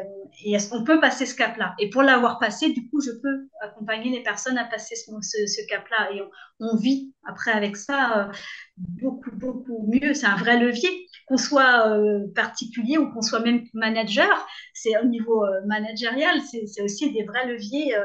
et 0.45 0.57
on 0.71 0.85
peut 0.85 1.01
passer 1.01 1.25
ce 1.25 1.35
cap-là? 1.35 1.75
Et 1.79 1.89
pour 1.89 2.01
l'avoir 2.01 2.39
passé, 2.39 2.71
du 2.71 2.89
coup, 2.89 3.01
je 3.01 3.11
peux 3.11 3.47
accompagner 3.61 4.09
les 4.09 4.23
personnes 4.23 4.57
à 4.57 4.63
passer 4.63 4.95
ce, 4.95 5.11
ce, 5.45 5.67
cap-là. 5.67 6.13
Et 6.15 6.21
on, 6.61 6.77
vit 6.77 7.13
après 7.25 7.51
avec 7.51 7.75
ça 7.75 8.31
beaucoup, 8.77 9.31
beaucoup 9.33 9.85
mieux. 9.91 10.13
C'est 10.13 10.25
un 10.25 10.37
vrai 10.37 10.57
levier. 10.57 10.89
Qu'on 11.27 11.37
soit 11.37 11.97
particulier 12.35 12.97
ou 12.97 13.11
qu'on 13.11 13.21
soit 13.21 13.39
même 13.39 13.63
manager, 13.73 14.47
c'est 14.73 14.97
au 14.97 15.05
niveau 15.05 15.45
managérial, 15.65 16.41
c'est 16.41 16.81
aussi 16.81 17.11
des 17.13 17.23
vrais 17.23 17.47
leviers 17.47 17.95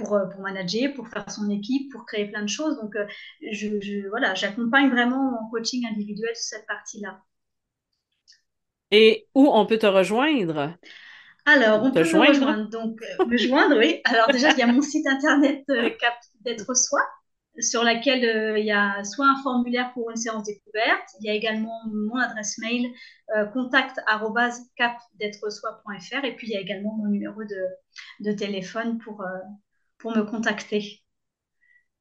pour, 0.00 0.14
euh, 0.14 0.26
pour 0.26 0.40
manager, 0.40 0.92
pour 0.94 1.06
faire 1.08 1.30
son 1.30 1.50
équipe, 1.50 1.92
pour 1.92 2.06
créer 2.06 2.26
plein 2.26 2.42
de 2.42 2.48
choses. 2.48 2.76
Donc, 2.80 2.96
euh, 2.96 3.06
je, 3.52 4.08
voilà, 4.08 4.34
j'accompagne 4.34 4.90
vraiment 4.90 5.38
en 5.40 5.50
coaching 5.50 5.86
individuel 5.86 6.34
sur 6.34 6.58
cette 6.58 6.66
partie-là. 6.66 7.20
Et 8.90 9.28
où 9.34 9.48
on 9.52 9.66
peut 9.66 9.78
te 9.78 9.86
rejoindre? 9.86 10.74
Alors, 11.46 11.82
on 11.82 11.92
peut 11.92 12.00
me 12.00 12.26
rejoindre. 12.26 12.68
Donc, 12.70 13.00
euh, 13.20 13.24
me 13.26 13.36
joindre, 13.36 13.78
oui. 13.78 14.00
Alors, 14.04 14.28
déjà, 14.28 14.50
il 14.50 14.58
y 14.58 14.62
a 14.62 14.66
mon 14.66 14.82
site 14.82 15.06
internet 15.06 15.64
Cap 16.00 16.14
d'être 16.40 16.74
soi, 16.74 17.00
sur 17.58 17.84
laquelle 17.84 18.58
il 18.58 18.64
y 18.64 18.72
a 18.72 19.04
soit 19.04 19.26
un 19.26 19.42
formulaire 19.42 19.92
pour 19.92 20.10
une 20.10 20.16
séance 20.16 20.44
découverte, 20.44 21.08
il 21.20 21.26
y 21.26 21.30
a 21.30 21.34
également 21.34 21.80
mon 21.86 22.16
adresse 22.16 22.58
mail 22.58 22.90
contact 23.52 24.00
soi.fr 25.50 26.24
et 26.24 26.34
puis 26.34 26.48
il 26.48 26.52
y 26.52 26.56
a 26.56 26.60
également 26.60 26.96
mon 26.96 27.06
numéro 27.06 27.42
de, 27.44 27.66
de 28.20 28.32
téléphone 28.32 28.98
pour, 28.98 29.24
pour 30.00 30.16
me 30.16 30.22
contacter 30.22 31.02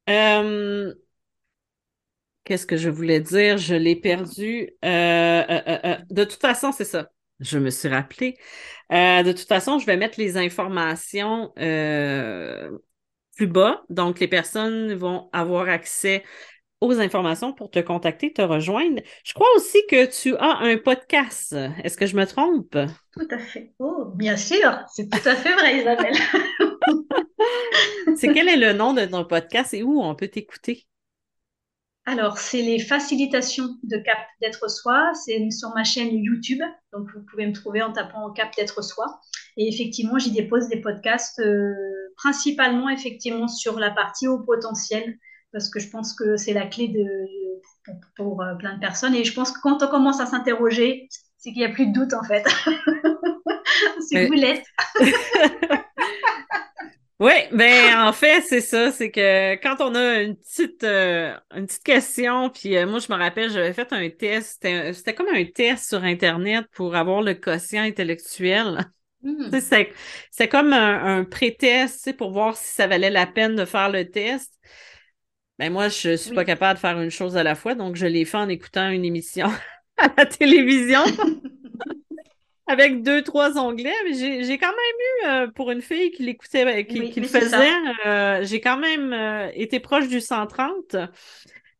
euh, 0.09 0.93
Qu'est-ce 2.45 2.65
que 2.65 2.77
je 2.77 2.89
voulais 2.89 3.19
dire? 3.19 3.57
Je 3.57 3.75
l'ai 3.75 3.95
perdu. 3.95 4.71
Euh, 4.83 5.43
euh, 5.47 5.97
de 6.09 6.23
toute 6.23 6.41
façon, 6.41 6.71
c'est 6.71 6.85
ça. 6.85 7.12
Je 7.39 7.59
me 7.59 7.69
suis 7.69 7.88
rappelé. 7.89 8.38
de 8.89 9.31
toute 9.31 9.47
façon, 9.47 9.77
je 9.77 9.85
vais 9.85 9.97
mettre 9.97 10.19
les 10.19 10.35
informations 10.38 11.51
plus 13.35 13.47
bas. 13.47 13.83
Donc, 13.89 14.19
les 14.19 14.27
personnes 14.27 14.93
vont 14.95 15.29
avoir 15.31 15.69
accès 15.69 16.23
aux 16.81 16.99
informations 16.99 17.53
pour 17.53 17.69
te 17.69 17.79
contacter, 17.79 18.33
te 18.33 18.41
rejoindre. 18.41 19.01
Je 19.23 19.33
crois 19.33 19.47
aussi 19.55 19.77
que 19.89 20.05
tu 20.05 20.35
as 20.38 20.57
un 20.59 20.77
podcast. 20.77 21.55
Est-ce 21.83 21.97
que 21.97 22.07
je 22.07 22.15
me 22.15 22.25
trompe? 22.25 22.77
Tout 23.12 23.27
à 23.29 23.38
fait. 23.38 23.73
Oh, 23.79 24.05
bien 24.15 24.38
sûr. 24.38 24.79
C'est 24.88 25.07
tout 25.09 25.29
à 25.29 25.35
fait 25.35 25.53
vrai, 25.53 25.77
Isabelle. 25.81 26.15
c'est 28.19 28.34
quel 28.34 28.49
est 28.49 28.58
le 28.58 28.73
nom 28.73 28.93
de 28.93 29.05
ton 29.05 29.25
podcast 29.25 29.73
et 29.73 29.84
où 29.84 30.01
on 30.01 30.15
peut 30.15 30.27
t'écouter? 30.27 30.86
Alors, 32.05 32.38
c'est 32.38 32.62
les 32.62 32.79
facilitations 32.79 33.67
de 33.84 33.97
Cap 33.97 34.17
d'être 34.41 34.69
soi. 34.69 35.12
C'est 35.13 35.51
sur 35.51 35.69
ma 35.75 35.84
chaîne 35.84 36.15
YouTube. 36.23 36.62
Donc, 36.91 37.08
vous 37.13 37.21
pouvez 37.29 37.45
me 37.45 37.53
trouver 37.53 37.82
en 37.82 37.93
tapant 37.93 38.32
Cap 38.32 38.55
d'être 38.55 38.84
soi. 38.84 39.19
Et 39.58 39.67
effectivement, 39.67 40.17
j'y 40.17 40.32
dépose 40.32 40.69
des 40.69 40.82
podcasts 40.82 41.39
euh, 41.39 41.73
principalement 42.17 42.89
effectivement 42.89 43.47
sur 43.47 43.79
la 43.79 43.91
partie 43.91 44.27
au 44.27 44.39
potentiel 44.39 45.17
parce 45.51 45.69
que 45.69 45.79
je 45.79 45.89
pense 45.89 46.13
que 46.13 46.38
c'est 46.38 46.53
la 46.53 46.67
clé 46.67 46.88
de, 46.88 47.93
pour, 48.15 48.41
euh, 48.41 48.55
plein 48.55 48.75
de 48.75 48.79
personnes. 48.79 49.15
Et 49.15 49.23
je 49.23 49.34
pense 49.34 49.51
que 49.51 49.60
quand 49.62 49.82
on 49.84 49.88
commence 49.88 50.19
à 50.19 50.25
s'interroger, 50.25 51.08
c'est 51.38 51.51
qu'il 51.51 51.60
n'y 51.60 51.65
a 51.65 51.69
plus 51.69 51.88
de 51.88 51.93
doute 51.93 52.13
en 52.13 52.23
fait. 52.23 52.43
c'est 54.10 54.27
vous 54.27 54.34
l'êtes. 54.34 54.65
Oui, 57.19 57.34
ben 57.51 58.08
en 58.08 58.13
fait, 58.13 58.41
c'est 58.43 58.62
ça, 58.62 58.91
c'est 58.91 59.12
que 59.12 59.55
quand 59.55 59.75
on 59.82 59.93
a 59.93 60.21
une 60.21 60.38
petite 60.38 60.86
euh, 60.86 61.36
une 61.53 61.65
petite 61.65 61.84
question, 61.84 62.49
puis 62.49 62.77
euh, 62.77 62.88
moi 62.88 62.99
je 62.99 63.12
me 63.12 63.17
rappelle, 63.17 63.49
j'avais 63.51 63.73
fait 63.73 63.91
un 63.91 64.10
test, 64.10 64.65
c'était 64.93 65.13
comme 65.13 65.27
un 65.27 65.43
test 65.43 65.89
sur 65.89 66.01
Internet 66.05 66.65
pour 66.71 66.95
avoir 66.95 67.21
le 67.21 67.34
quotient 67.34 67.84
intellectuel. 67.84 68.89
Hmm. 69.21 69.49
C'est 70.32 70.47
comme 70.47 70.71
un, 70.71 71.19
un 71.19 71.23
pré-test 71.25 72.15
pour 72.15 72.32
voir 72.32 72.55
si 72.55 72.71
ça 72.73 72.88
valait 72.88 73.10
la 73.10 73.27
peine 73.27 73.58
de 73.58 73.65
faire 73.65 73.89
le 73.89 74.10
test. 74.10 74.53
Ben 75.58 75.73
moi, 75.73 75.89
je 75.89 76.15
suis 76.15 76.32
pas 76.34 76.45
capable 76.45 76.75
de 76.75 76.79
faire 76.79 77.01
une 77.01 77.12
chose 77.12 77.36
à 77.36 77.43
la 77.43 77.55
fois, 77.55 77.75
donc 77.75 77.97
je 77.97 78.05
l'ai 78.05 78.23
fait 78.23 78.38
en 78.38 78.47
écoutant 78.47 78.89
une 78.89 79.03
émission 79.03 79.47
à 79.97 80.08
la 80.17 80.25
télévision. 80.25 81.01
avec 82.69 83.01
deux, 83.01 83.23
trois 83.23 83.58
onglets, 83.58 83.91
mais 84.05 84.13
j'ai 84.43 84.58
quand 84.60 84.67
même 84.67 84.77
eu, 84.77 85.27
euh, 85.27 85.47
pour 85.51 85.71
une 85.71 85.82
fille 85.82 86.12
qui 86.12 86.21
l'écoutait, 86.23 86.82
euh, 86.82 86.84
qui, 86.84 87.19
le 87.19 87.27
faisait, 87.27 87.73
euh, 88.05 88.43
j'ai 88.43 88.62
quand 88.62 88.77
même 88.77 89.49
été 89.55 89.79
proche 89.79 90.08
du 90.08 90.21
130. 90.21 90.95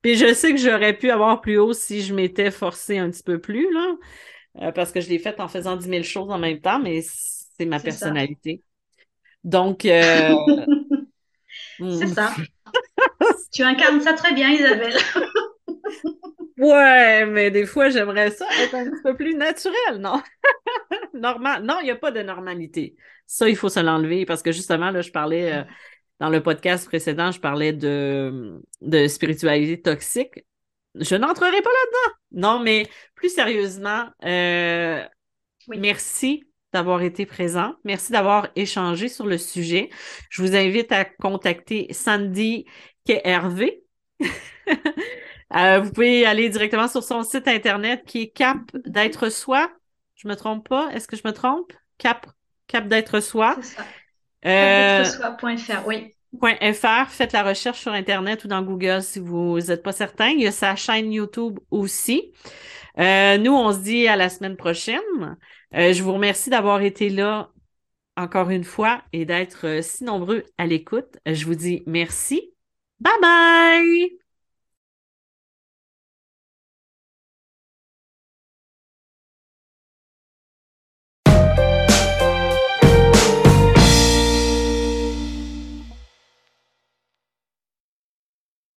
Puis 0.02 0.16
je 0.16 0.34
sais 0.34 0.52
que 0.52 0.58
j'aurais 0.58 0.98
pu 0.98 1.12
avoir 1.12 1.42
plus 1.42 1.60
haut 1.60 1.74
si 1.74 2.02
je 2.02 2.16
m'étais 2.16 2.50
forcée 2.50 2.98
un 2.98 3.12
petit 3.12 3.22
peu 3.22 3.40
plus, 3.40 3.68
là, 3.72 4.72
parce 4.72 4.92
que 4.92 5.00
je 5.00 5.10
l'ai 5.10 5.20
fait 5.20 5.40
en 5.40 5.48
faisant 5.48 5.76
10 5.76 5.88
000 5.88 6.04
choses 6.04 6.32
en 6.32 6.40
même 6.40 6.60
temps, 6.60 6.80
mais 6.80 7.02
c'est 7.04 7.66
ma 7.66 7.80
personnalité. 7.80 8.64
Donc, 9.44 9.82
c'est 11.80 12.08
ça. 12.08 12.34
tu 13.54 13.62
incarnes 13.62 14.02
ça 14.02 14.14
très 14.14 14.34
bien, 14.34 14.50
Isabelle. 14.50 14.98
Ouais, 16.60 17.26
mais 17.26 17.52
des 17.52 17.66
fois, 17.66 17.90
j'aimerais 17.90 18.32
ça 18.32 18.46
être 18.62 18.76
un 18.76 18.90
petit 18.90 19.02
peu 19.02 19.16
plus 19.16 19.34
naturel, 19.34 19.98
non? 20.00 20.22
Normal. 21.14 21.64
Non, 21.64 21.78
il 21.80 21.86
n'y 21.86 21.92
a 21.92 21.96
pas 21.96 22.12
de 22.12 22.22
normalité. 22.22 22.98
Ça, 23.26 23.48
il 23.48 23.56
faut 23.56 23.70
se 23.70 23.80
l'enlever 23.80 24.26
parce 24.26 24.42
que 24.44 24.52
justement, 24.52 24.92
là, 24.92 25.02
je 25.02 25.12
parlais 25.12 25.54
euh, 25.54 25.64
dans 26.20 26.30
le 26.30 26.44
podcast 26.44 26.86
précédent, 26.86 27.32
je 27.32 27.40
parlais 27.40 27.72
de, 27.72 28.62
de 28.82 29.08
spiritualité 29.08 29.82
toxique. 29.82 30.46
Je 30.96 31.16
n'entrerai 31.16 31.62
pas 31.62 31.70
là-dedans. 31.70 32.16
Non, 32.32 32.60
mais 32.60 32.88
plus 33.16 33.34
sérieusement, 33.34 34.10
euh, 34.26 35.02
merci 35.70 36.44
d'avoir 36.74 37.02
été 37.04 37.26
présent. 37.26 37.74
Merci 37.86 38.12
d'avoir 38.12 38.50
échangé 38.58 39.08
sur 39.08 39.28
le 39.28 39.38
sujet. 39.38 39.90
Je 40.30 40.42
vous 40.42 40.58
invite 40.58 40.92
à 40.92 41.06
contacter 41.06 41.88
Sandy 41.94 42.66
KRV. 43.08 43.82
Euh, 45.56 45.80
vous 45.80 45.92
pouvez 45.92 46.26
aller 46.26 46.50
directement 46.50 46.88
sur 46.88 47.04
son 47.04 47.24
site 47.24 47.48
internet 47.48 48.04
qui 48.06 48.24
est 48.24 48.30
Cap 48.30 48.58
d'être 48.86 49.30
soi. 49.30 49.72
Je 50.16 50.28
me 50.28 50.36
trompe 50.36 50.68
pas? 50.68 50.90
Est-ce 50.94 51.08
que 51.08 51.16
je 51.16 51.24
me 51.26 51.32
trompe? 51.32 51.74
Cap, 51.98 52.28
Cap 52.68 52.88
d'être 52.88 53.20
soi. 53.20 53.58
Euh, 54.46 55.04
oui. 55.86 56.14
.fr, 56.74 57.10
faites 57.10 57.34
la 57.34 57.44
recherche 57.44 57.80
sur 57.80 57.92
Internet 57.92 58.44
ou 58.44 58.48
dans 58.48 58.62
Google 58.62 59.02
si 59.02 59.20
vous 59.20 59.60
n'êtes 59.60 59.82
pas 59.82 59.92
certain. 59.92 60.30
Il 60.30 60.42
y 60.42 60.48
a 60.48 60.52
sa 60.52 60.76
chaîne 60.76 61.12
YouTube 61.12 61.60
aussi. 61.72 62.32
Euh, 63.00 63.38
nous, 63.38 63.54
on 63.54 63.74
se 63.74 63.80
dit 63.80 64.08
à 64.08 64.16
la 64.16 64.30
semaine 64.30 64.56
prochaine. 64.56 65.38
Euh, 65.76 65.94
je 65.94 66.04
vous 66.04 66.14
remercie 66.14 66.50
d'avoir 66.50 66.82
été 66.82 67.10
là 67.10 67.50
encore 68.16 68.50
une 68.50 68.64
fois 68.64 69.02
et 69.14 69.26
d'être 69.26 69.82
si 69.82 70.04
nombreux 70.04 70.44
à 70.58 70.68
l'écoute. 70.68 71.18
Je 71.26 71.46
vous 71.46 71.56
dis 71.56 71.84
merci. 71.88 72.54
Bye 73.00 73.14
bye! 73.22 74.19